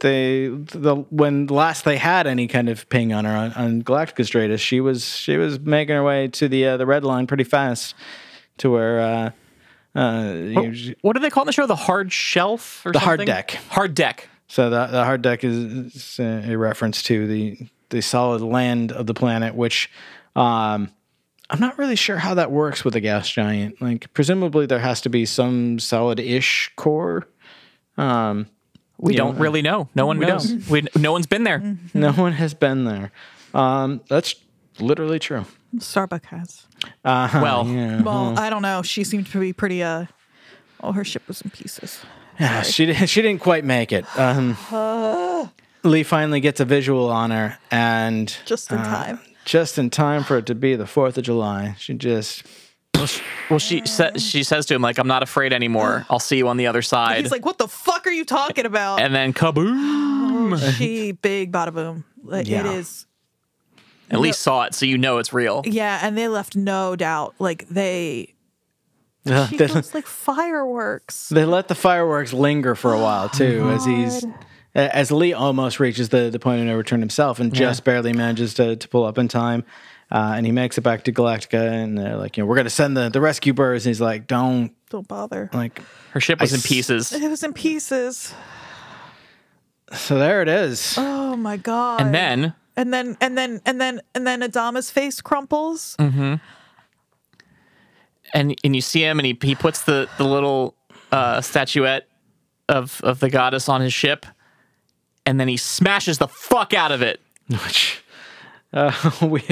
[0.00, 4.24] they the when last they had any kind of ping on her on, on Galactica
[4.24, 7.44] Stratus, she was she was making her way to the uh, the red line pretty
[7.44, 7.94] fast
[8.58, 9.30] to where uh,
[9.98, 11.66] uh, you know, What do they call in the show?
[11.66, 13.52] The hard shelf or The hard deck.
[13.70, 14.28] Hard deck.
[14.46, 17.58] so the the hard deck is, is a reference to the
[17.90, 19.90] the solid land of the planet, which
[20.36, 20.90] um,
[21.50, 23.80] I'm not really sure how that works with a gas giant.
[23.80, 27.26] Like presumably there has to be some solid-ish core.
[27.96, 28.46] Um,
[28.98, 29.88] We don't really know.
[29.94, 30.52] No one We knows.
[30.68, 31.76] We, no one's been there.
[31.94, 33.12] No one has been there.
[33.54, 34.34] Um, that's
[34.78, 35.44] literally true.
[35.78, 36.66] Starbuck has.
[37.04, 38.02] Uh-huh, Well, yeah.
[38.02, 38.82] Well, I don't know.
[38.82, 40.06] She seemed to be pretty uh
[40.80, 42.00] Oh, her ship was in pieces.
[42.38, 43.08] Yeah, she didn't.
[43.08, 44.04] She didn't quite make it.
[44.16, 44.56] Um,
[45.82, 49.20] Lee finally gets a visual on her, and Just in uh, time.
[49.48, 51.74] Just in time for it to be the Fourth of July.
[51.78, 52.44] She just
[53.48, 56.04] Well, she sa- she says to him like, "I'm not afraid anymore.
[56.10, 58.66] I'll see you on the other side." He's like, "What the fuck are you talking
[58.66, 60.58] about?" and then kaboom!
[60.78, 62.04] she big bada boom.
[62.22, 62.72] Like, Yeah.
[62.72, 63.06] is.
[64.10, 65.62] At least saw it, so you know it's real.
[65.66, 67.34] Yeah, and they left no doubt.
[67.38, 68.34] Like they,
[69.26, 71.28] uh, she they, goes like fireworks.
[71.28, 74.24] they let the fireworks linger for a while too, Oh as he's
[74.80, 78.54] as Lee almost reaches the, the point of no return himself, and just barely manages
[78.54, 79.64] to, to pull up in time.
[80.10, 82.70] Uh, and he makes it back to Galactica, and they're like, you know, we're gonna
[82.70, 83.84] send the, the rescue birds.
[83.84, 85.50] And he's like, don't Don't bother.
[85.52, 85.82] like.
[86.12, 88.32] Her ship was I in s- pieces, It was in pieces.
[89.92, 90.94] So there it is.
[90.96, 92.00] Oh my god.
[92.00, 95.94] and then and then and then and then and then Adama's face crumples.
[95.98, 96.40] and
[98.34, 100.74] and you see him, and he he puts the the little
[101.12, 102.06] uh, statuette
[102.68, 104.26] of of the goddess on his ship,
[105.28, 107.20] and then he smashes the fuck out of it.
[107.50, 108.02] Which
[108.72, 109.42] uh, we.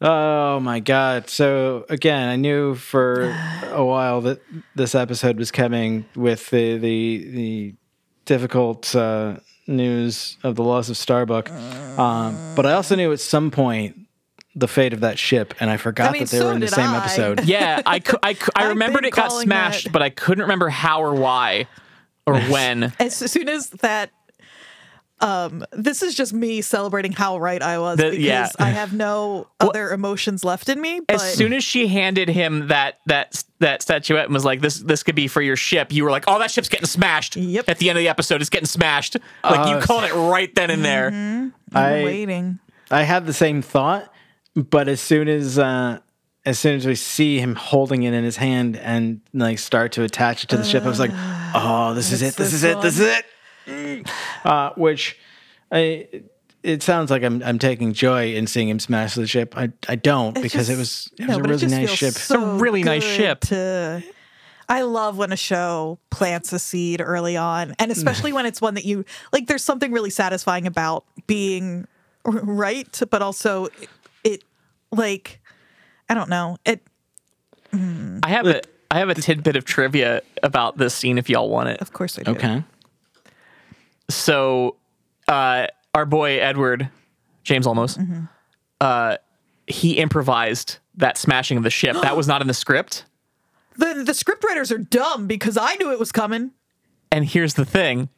[0.00, 1.30] Oh my god!
[1.30, 3.30] So again, I knew for
[3.70, 4.40] a while that
[4.74, 7.74] this episode was coming with the the the
[8.24, 9.36] difficult uh,
[9.68, 11.50] news of the loss of Starbuck,
[11.96, 13.96] um, but I also knew at some point
[14.56, 16.68] the fate of that ship, and I forgot I mean, that they were in the
[16.68, 16.98] same I.
[16.98, 17.44] episode.
[17.46, 20.68] Yeah, I cou- I, cou- I remembered it got smashed, that- but I couldn't remember
[20.68, 21.68] how or why
[22.26, 22.92] or when.
[22.98, 24.10] As soon as that
[25.20, 28.48] um this is just me celebrating how right I was The- because yeah.
[28.58, 31.00] I have no other emotions left in me.
[31.06, 34.80] But As soon as she handed him that that that statuette and was like, "This
[34.80, 37.68] this could be for your ship," you were like, "Oh, that ship's getting smashed." Yep.
[37.68, 39.16] At the end of the episode, it's getting smashed.
[39.44, 41.08] Like you Uh, called it right then and there.
[41.08, 42.58] I'm I- waiting.
[42.90, 44.12] I had the same thought,
[44.54, 46.00] but as soon as uh,
[46.44, 50.02] as soon as we see him holding it in his hand and like start to
[50.02, 51.12] attach it to the ship, I was like,
[51.54, 52.34] "Oh, this is it!
[52.36, 52.80] This, this is it!
[52.82, 53.24] This is it!"
[53.66, 54.08] Mm.
[54.44, 55.18] Uh, which
[55.70, 56.08] I.
[56.62, 59.54] It sounds like I'm I'm taking joy in seeing him smash the ship.
[59.54, 62.14] I I don't because it was just- it was no, a really just nice ship.
[62.14, 63.40] so a really nice ship.
[63.42, 64.02] To,
[64.66, 68.74] I love when a show plants a seed early on, and especially when it's one
[68.74, 69.46] that you like.
[69.46, 71.86] There's something really satisfying about being
[72.24, 73.88] right, but also it,
[74.24, 74.44] it
[74.90, 75.42] like
[76.08, 76.80] I don't know it.
[77.74, 81.68] I have a I have a tidbit of trivia about this scene if y'all want
[81.68, 81.82] it.
[81.82, 82.30] Of course, I do.
[82.30, 82.64] Okay.
[84.10, 84.76] So,
[85.28, 86.88] uh, our boy Edward
[87.42, 88.24] James Olmos, Mm-hmm.
[88.80, 89.16] uh,
[89.66, 91.96] he improvised that smashing of the ship.
[92.02, 93.04] that was not in the script.
[93.76, 96.52] The the scriptwriters are dumb because I knew it was coming.
[97.10, 98.08] And here's the thing: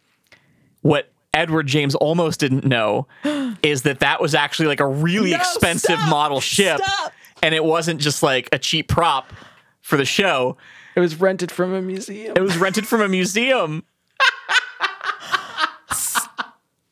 [0.83, 3.07] what Edward James Olmos didn't know
[3.63, 6.11] is that that was actually like a really No, expensive stop!
[6.11, 7.13] model ship, Stop!
[7.43, 9.33] and it wasn't just like a cheap prop
[9.81, 10.59] for the show.
[10.95, 12.35] It was rented from a museum.
[12.37, 13.85] It was rented from a museum,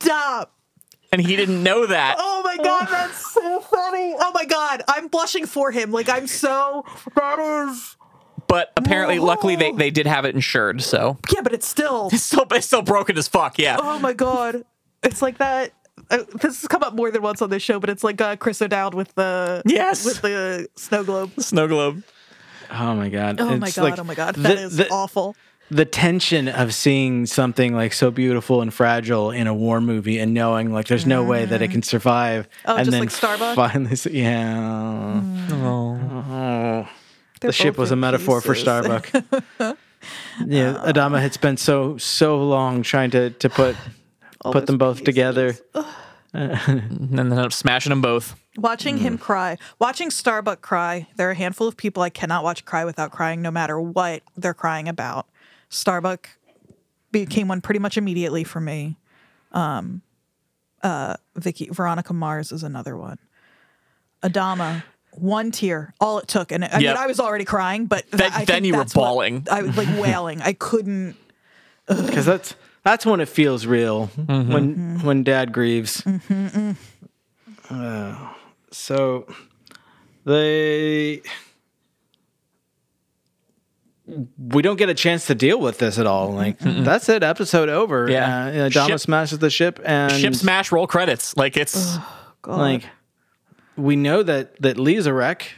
[0.05, 0.53] Stop.
[1.13, 2.17] and he didn't know that.
[2.19, 4.15] Oh my god, that's so funny.
[4.19, 5.91] Oh my god, I'm blushing for him.
[5.93, 6.85] Like I'm so
[7.15, 7.97] that is
[8.49, 12.23] But apparently, luckily, they, they did have it insured, so yeah, but it's still it's
[12.25, 13.59] still it's still broken as fuck.
[13.59, 13.77] Yeah.
[13.81, 14.65] oh my god,
[15.03, 15.73] it's like that.
[16.11, 18.37] Uh, this has come up more than once on this show, but it's like uh,
[18.37, 20.05] Chris O'Dowd with the Yes.
[20.05, 21.31] with the snow globe.
[21.39, 22.03] Snow globe.
[22.71, 23.41] oh my god!
[23.41, 25.35] Oh my It's god, like oh my god, the- that is the- awful.
[25.71, 30.35] The tension of seeing something like so beautiful and fragile in a war movie and
[30.35, 31.85] knowing like there's no way that it can mm.
[31.85, 33.57] survive Oh, and just then like Starbuck?
[33.57, 35.51] finally s- yeah mm.
[35.62, 36.89] Oh.
[37.41, 38.62] They're the ship both was a in metaphor for pieces.
[38.62, 39.11] starbuck
[40.47, 40.93] yeah oh.
[40.93, 43.77] adama had spent so so long trying to to put
[44.43, 45.55] put those them both together
[46.35, 48.35] And then ended up smashing them both.
[48.57, 49.21] Watching him mm.
[49.21, 51.07] cry, watching Starbuck cry.
[51.15, 54.23] There are a handful of people I cannot watch cry without crying, no matter what
[54.37, 55.29] they're crying about.
[55.75, 56.29] Starbuck
[57.11, 58.97] became one pretty much immediately for me.
[59.53, 60.03] Um,
[60.83, 63.18] uh, Vicky Veronica Mars is another one.
[64.22, 66.81] Adama, one tear, all it took, and I Yep.
[66.81, 69.47] mean I was already crying, but th- Then- I then you were that's what- bawling.
[69.51, 70.41] I was like wailing.
[70.43, 71.16] I couldn't.
[71.87, 76.03] because that's that's when it feels real when when dad grieves
[77.70, 78.33] Uh,
[78.70, 79.27] so
[80.25, 81.20] they
[84.07, 87.69] we don't get a chance to deal with this at all like that's it episode
[87.71, 88.45] over Yeah.
[88.45, 91.37] uh, you know, Dama Ship- smashes the ship and Ship smash, roll credits.
[91.37, 91.97] Like it's
[92.43, 92.59] God.
[92.59, 92.83] like
[93.77, 95.51] we know that that Lee's a wreck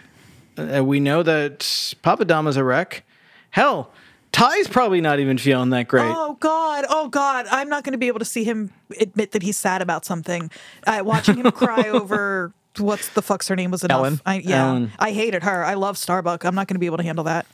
[0.57, 3.05] uh, we know that Papa Dama's a wreck
[3.51, 3.91] hell
[4.33, 6.85] Tigh's probably not even feeling that great Oh God!
[6.91, 7.47] Oh God!
[7.51, 8.71] I'm not going to be able to see him
[9.01, 10.51] admit that he's sad about something.
[10.87, 13.97] Uh, watching him cry over what's the fuck's her name was enough.
[13.99, 14.21] Ellen?
[14.27, 14.93] I, yeah, Ellen.
[14.99, 15.65] I hated her.
[15.65, 16.45] I love Starbuck.
[16.45, 17.47] I'm not going to be able to handle that.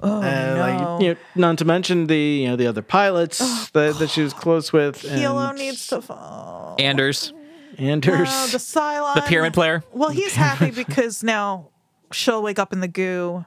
[0.00, 0.60] Oh Uh, no.
[0.60, 4.22] like, you know, not to mention the you know the other pilots that, that she
[4.22, 5.02] was close with.
[5.02, 6.76] Helo and needs to fall.
[6.78, 7.32] Anders,
[7.78, 8.28] Anders.
[8.30, 9.14] Oh, the Cylon.
[9.14, 9.82] the pyramid player.
[9.92, 11.68] Well, he's happy because now
[12.12, 13.46] she'll wake up in the goo.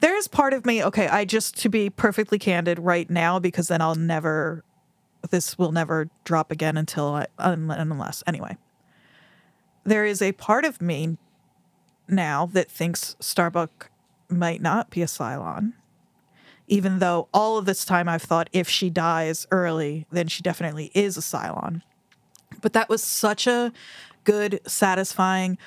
[0.00, 3.80] There's part of me, okay, I just to be perfectly candid right now, because then
[3.80, 4.62] I'll never,
[5.30, 8.56] this will never drop again until I, unless, anyway.
[9.82, 11.16] There is a part of me
[12.06, 13.89] now that thinks Starbuck
[14.30, 15.72] might not be a Cylon,
[16.68, 20.90] even though all of this time I've thought if she dies early, then she definitely
[20.94, 21.82] is a Cylon.
[22.60, 23.72] But that was such a
[24.24, 25.58] good satisfying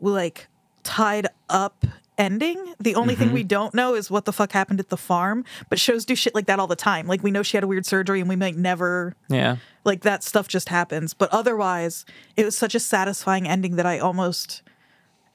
[0.00, 0.48] like
[0.82, 1.84] tied up
[2.18, 2.74] ending.
[2.78, 3.34] The only thing mm-hmm.
[3.34, 6.34] we don't know is what the fuck happened at the farm but shows do shit
[6.34, 7.06] like that all the time.
[7.06, 9.56] Like we know she had a weird surgery and we might never Yeah.
[9.84, 11.14] like that stuff just happens.
[11.14, 12.04] But otherwise
[12.36, 14.62] it was such a satisfying ending that i almost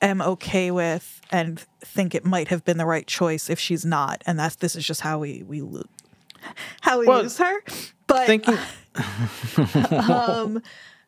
[0.01, 4.21] am okay with and think it might have been the right choice if she's not
[4.25, 5.83] and that's this is just how we we lo-
[6.81, 7.63] how we Well, lose her
[8.05, 8.57] but Thinking.
[10.09, 10.61] um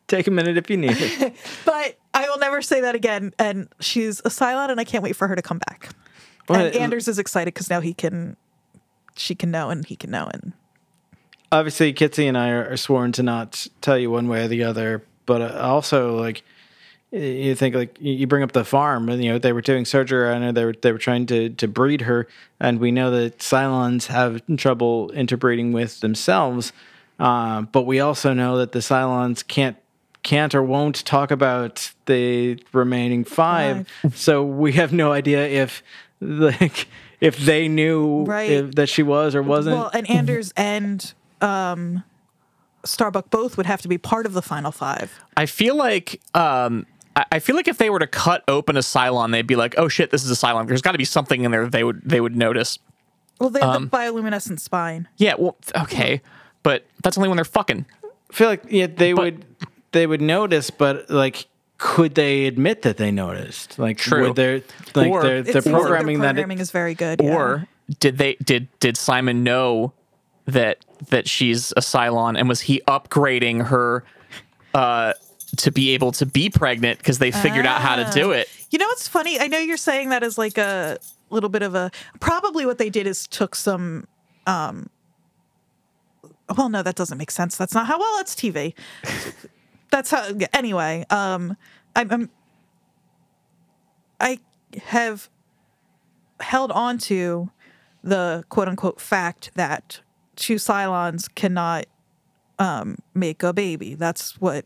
[0.08, 1.34] Take a minute if you need it.
[1.64, 3.32] But I will never say that again.
[3.38, 5.90] And she's a Cylon, and I can't wait for her to come back.
[6.48, 8.36] Well, and Anders is excited because now he can,
[9.14, 10.52] she can know, and he can know, and
[11.52, 14.64] obviously Kitsy and I are, are sworn to not tell you one way or the
[14.64, 16.42] other, but uh, also like
[17.12, 19.84] you think like you you bring up the farm and you know they were doing
[19.84, 22.28] surgery I know they were they were trying to to breed her
[22.60, 26.72] and we know that Cylons have trouble interbreeding with themselves
[27.18, 29.76] uh, but we also know that the Cylons can't
[30.22, 35.82] can't or won't talk about the remaining five so we have no idea if
[36.20, 36.86] like
[37.20, 38.50] if they knew Right.
[38.50, 42.02] if, that she was or wasn't well, and Anders and um,
[42.84, 45.18] Starbuck both would have to be part of the final five.
[45.36, 46.86] I feel like um
[47.16, 49.74] I I feel like if they were to cut open a Cylon, they'd be like,
[49.78, 52.02] "Oh shit, this is a Cylon." There's got to be something in there they would
[52.04, 52.78] they would notice.
[53.38, 55.08] Well, they have Um, the bioluminescent spine.
[55.16, 56.20] Yeah, well, okay,
[56.62, 57.86] but that's only when they're fucking.
[58.04, 59.44] I feel like yeah, they But- would
[59.92, 61.46] they would notice, but like,
[61.78, 63.78] could they admit that they noticed?
[63.78, 64.28] Like, True.
[64.28, 64.62] would their
[64.94, 67.20] like Or- their It their seems like programming their that programming it, is very good.
[67.22, 67.34] yeah.
[67.34, 67.66] Or
[67.98, 69.94] did they did did Simon know
[70.46, 74.04] that that she's a Cylon and was he upgrading her
[74.74, 75.14] uh
[75.58, 78.48] to be able to be pregnant because they figured out how to do it?
[78.70, 79.38] You know what's funny?
[79.38, 80.98] I know you're saying that as like a
[81.30, 81.90] little bit of a
[82.20, 84.06] probably what they did is took some
[84.46, 84.88] um
[86.56, 87.56] well no that doesn't make sense.
[87.56, 88.74] That's not how well it's TV.
[89.90, 91.56] That's how anyway, um
[91.96, 92.30] I'm, I'm
[94.20, 94.38] I
[94.84, 95.28] have
[96.40, 97.50] held on to
[98.02, 100.00] the quote unquote fact that
[100.36, 101.86] two Cylons cannot
[102.58, 103.94] um, make a baby.
[103.94, 104.64] That's what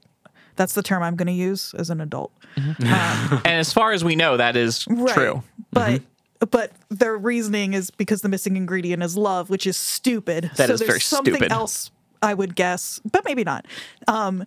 [0.56, 2.32] that's the term I'm going to use as an adult.
[2.56, 5.14] And as far as we know, that is Right.
[5.14, 5.42] true.
[5.72, 6.02] But
[6.50, 10.50] but their reasoning is because the missing ingredient is love, which is stupid.
[10.56, 11.52] That so is there's very something stupid.
[11.52, 11.90] else
[12.22, 13.66] I would guess, but maybe not.
[14.08, 14.44] Um,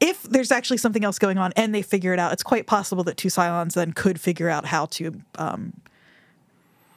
[0.00, 3.04] if there's actually something else going on and they figure it out, it's quite possible
[3.04, 5.72] that two Cylons then could figure out how to um,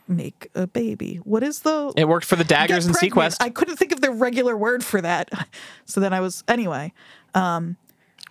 [0.07, 1.17] make a baby.
[1.23, 2.95] What is the It worked for the daggers and.
[2.95, 3.37] Sequest.
[3.41, 5.29] I couldn't think of the regular word for that.
[5.85, 6.93] So then I was anyway.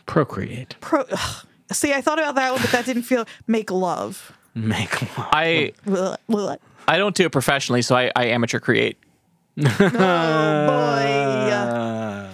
[0.07, 1.47] Procreate, Pro, ugh.
[1.73, 4.33] see, I thought about that one, but that didn't feel make love.
[4.55, 5.29] make love.
[5.33, 6.57] I Blah, blah.
[6.87, 8.99] I don't do it professionally, so I, I amateur create.
[9.59, 9.65] Oh
[10.67, 12.31] boy.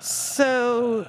[0.00, 1.06] So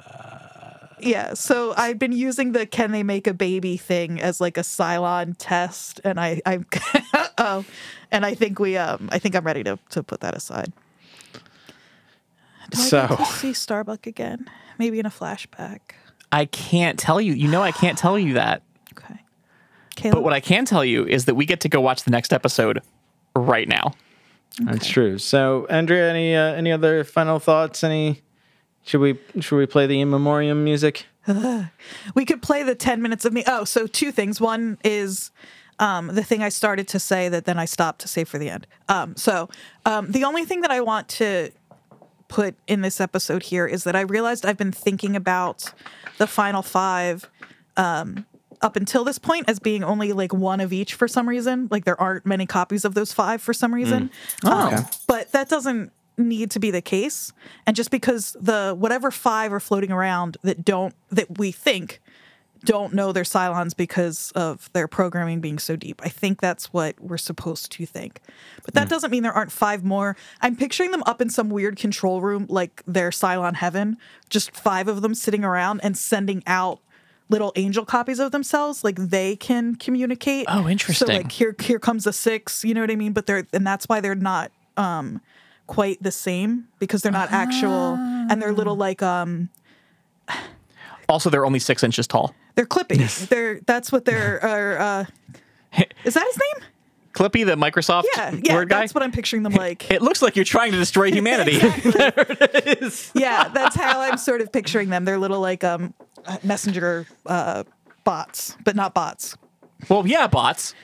[1.00, 4.60] yeah, so I've been using the can they make a baby thing as like a
[4.62, 6.60] Cylon test, and I I
[7.38, 7.64] oh,
[8.12, 10.72] and I think we um I think I'm ready to to put that aside.
[12.70, 14.48] Do I So- get to see Starbuck again?
[14.78, 15.80] Maybe in a flashback.
[16.30, 17.34] I can't tell you.
[17.34, 18.62] You know, I can't tell you that.
[18.92, 19.20] Okay.
[19.96, 22.10] Caleb, But what I can tell you is that we get to go watch the
[22.10, 22.82] next episode
[23.34, 23.94] right now.
[24.60, 25.16] That's true.
[25.16, 27.82] So, Andrea, any uh, any other final thoughts?
[27.82, 28.20] Any
[28.84, 31.06] should we should we play the in memoriam music?
[32.14, 33.44] we could play the 10 minutes of me.
[33.46, 34.40] Oh, so two things.
[34.40, 35.30] One is
[35.78, 38.50] um, the thing I started to say that then I stopped to save for the
[38.50, 38.66] end.
[38.88, 39.48] Um, so
[39.86, 41.50] um, the only thing that I want to
[42.32, 45.70] put in this episode here is that I realized I've been thinking about
[46.16, 47.28] the final five
[47.76, 48.24] um,
[48.62, 51.68] up until this point as being only like one of each for some reason.
[51.70, 54.10] Like there aren't many copies of those five for some reason.
[54.44, 57.34] Um, but that doesn't need to be the case.
[57.66, 62.00] And just because the whatever five are floating around that don't that we think
[62.64, 66.00] don't know they're Cylons because of their programming being so deep.
[66.04, 68.20] I think that's what we're supposed to think.
[68.64, 70.16] But that doesn't mean there aren't five more.
[70.40, 73.96] I'm picturing them up in some weird control room like they're Cylon heaven,
[74.30, 76.80] just five of them sitting around and sending out
[77.28, 78.84] little angel copies of themselves.
[78.84, 80.46] Like they can communicate.
[80.48, 81.06] Oh, interesting.
[81.08, 82.64] So like here here comes a six.
[82.64, 83.12] You know what I mean?
[83.12, 85.20] But they're and that's why they're not um
[85.66, 89.48] quite the same because they're not actual and they're little like um
[91.08, 92.34] Also, they're only six inches tall.
[92.54, 93.28] They're clippy.
[93.28, 94.78] They're that's what they're are.
[94.78, 95.04] Uh,
[96.04, 96.68] is that his name?
[97.14, 98.54] Clippy, the Microsoft Yeah, yeah.
[98.54, 98.80] word guy.
[98.80, 99.90] That's what I'm picturing them like.
[99.90, 101.52] it looks like you're trying to destroy humanity.
[103.14, 105.04] yeah, that's how I'm sort of picturing them.
[105.04, 105.94] They're little like um
[106.42, 107.64] messenger uh
[108.04, 109.36] bots, but not bots.
[109.88, 110.74] well, yeah, bots.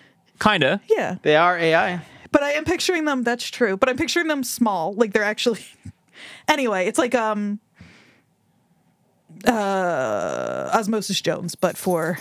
[0.41, 0.81] Kinda.
[0.89, 1.17] Yeah.
[1.23, 2.01] They are AI.
[2.31, 4.93] But I am picturing them that's true, but I'm picturing them small.
[4.95, 5.61] Like they're actually
[6.47, 7.59] Anyway, it's like um
[9.47, 12.19] uh Osmosis Jones, but for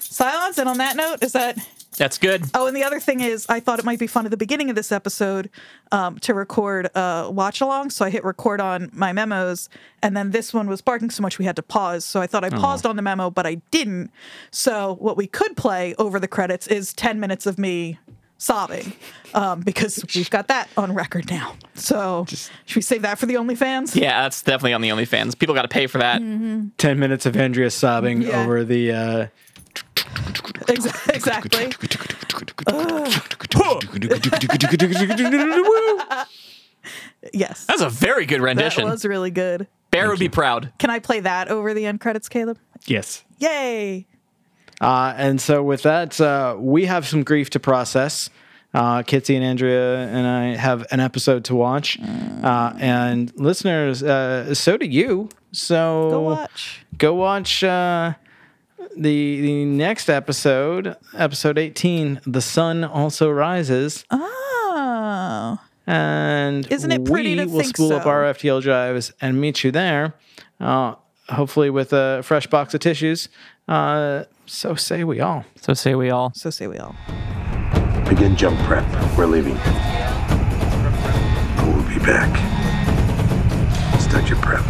[0.00, 0.58] Cylons.
[0.58, 1.58] And on that note, is that
[1.96, 2.44] That's good.
[2.54, 4.68] Oh, and the other thing is, I thought it might be fun at the beginning
[4.68, 5.48] of this episode
[5.92, 7.88] um, to record a watch along.
[7.90, 9.70] So I hit record on my memos,
[10.02, 12.04] and then this one was barking so much we had to pause.
[12.04, 14.10] So I thought I paused on the memo, but I didn't.
[14.50, 17.98] So what we could play over the credits is 10 minutes of me
[18.38, 18.92] sobbing
[19.34, 21.54] um, because we've got that on record now.
[21.74, 23.94] So should we save that for the OnlyFans?
[23.94, 25.38] Yeah, that's definitely on the OnlyFans.
[25.38, 26.20] People got to pay for that.
[26.20, 26.68] Mm-hmm.
[26.78, 28.42] 10 minutes of Andrea sobbing Yeah.
[28.42, 28.92] over the.
[28.92, 29.26] Uh,
[30.68, 31.72] Ex- exactly.
[37.32, 37.64] Yes.
[37.66, 38.84] That's a very good rendition.
[38.84, 39.66] That was really good.
[39.90, 40.72] Bear would be proud.
[40.78, 42.58] Can I play that over the end credits, Caleb?
[42.86, 43.24] yes.
[43.38, 44.06] Yay.
[44.80, 48.28] Uh, and so with that, uh, we have some grief to process.
[48.74, 54.54] Uh, Kitsy and Andrea and I have an episode to watch, uh, and listeners, uh,
[54.54, 55.30] so do you.
[55.52, 56.84] So Go watch.
[56.98, 58.12] Go watch uh,
[58.94, 62.20] the the next episode, episode eighteen.
[62.26, 65.58] The Son also rises, Oh.
[65.86, 69.64] and Isn't it pretty we to will think spool up our FTL drives and meet
[69.64, 70.12] you there.
[70.60, 70.96] Uh,
[71.30, 73.28] hopefully with a fresh box of tissues.
[73.68, 75.44] Uh, so say we all.
[75.60, 76.32] So say we all.
[76.34, 76.94] So say we all.
[78.08, 78.84] Begin jump prep.
[79.18, 79.56] We're leaving.
[81.66, 82.30] We'll be back.
[84.00, 84.64] Start your prep.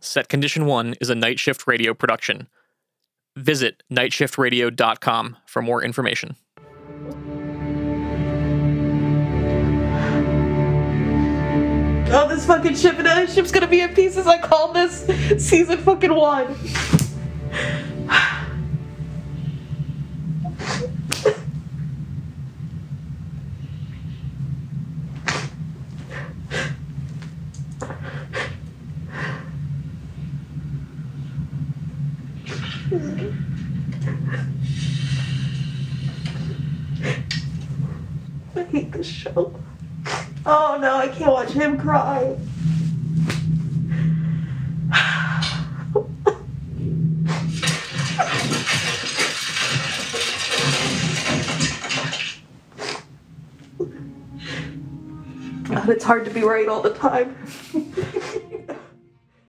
[0.00, 2.48] Set Condition 1 is a night shift radio production.
[3.36, 6.36] Visit nightshiftradio.com for more information.
[12.10, 14.26] Oh, this fucking ship and that ship's gonna be in pieces.
[14.26, 15.04] I called this
[15.46, 16.56] season fucking one.
[38.56, 39.54] I hate this show.
[40.50, 42.38] Oh no, I can't watch him cry.
[55.64, 57.36] God, it's hard to be right all the time.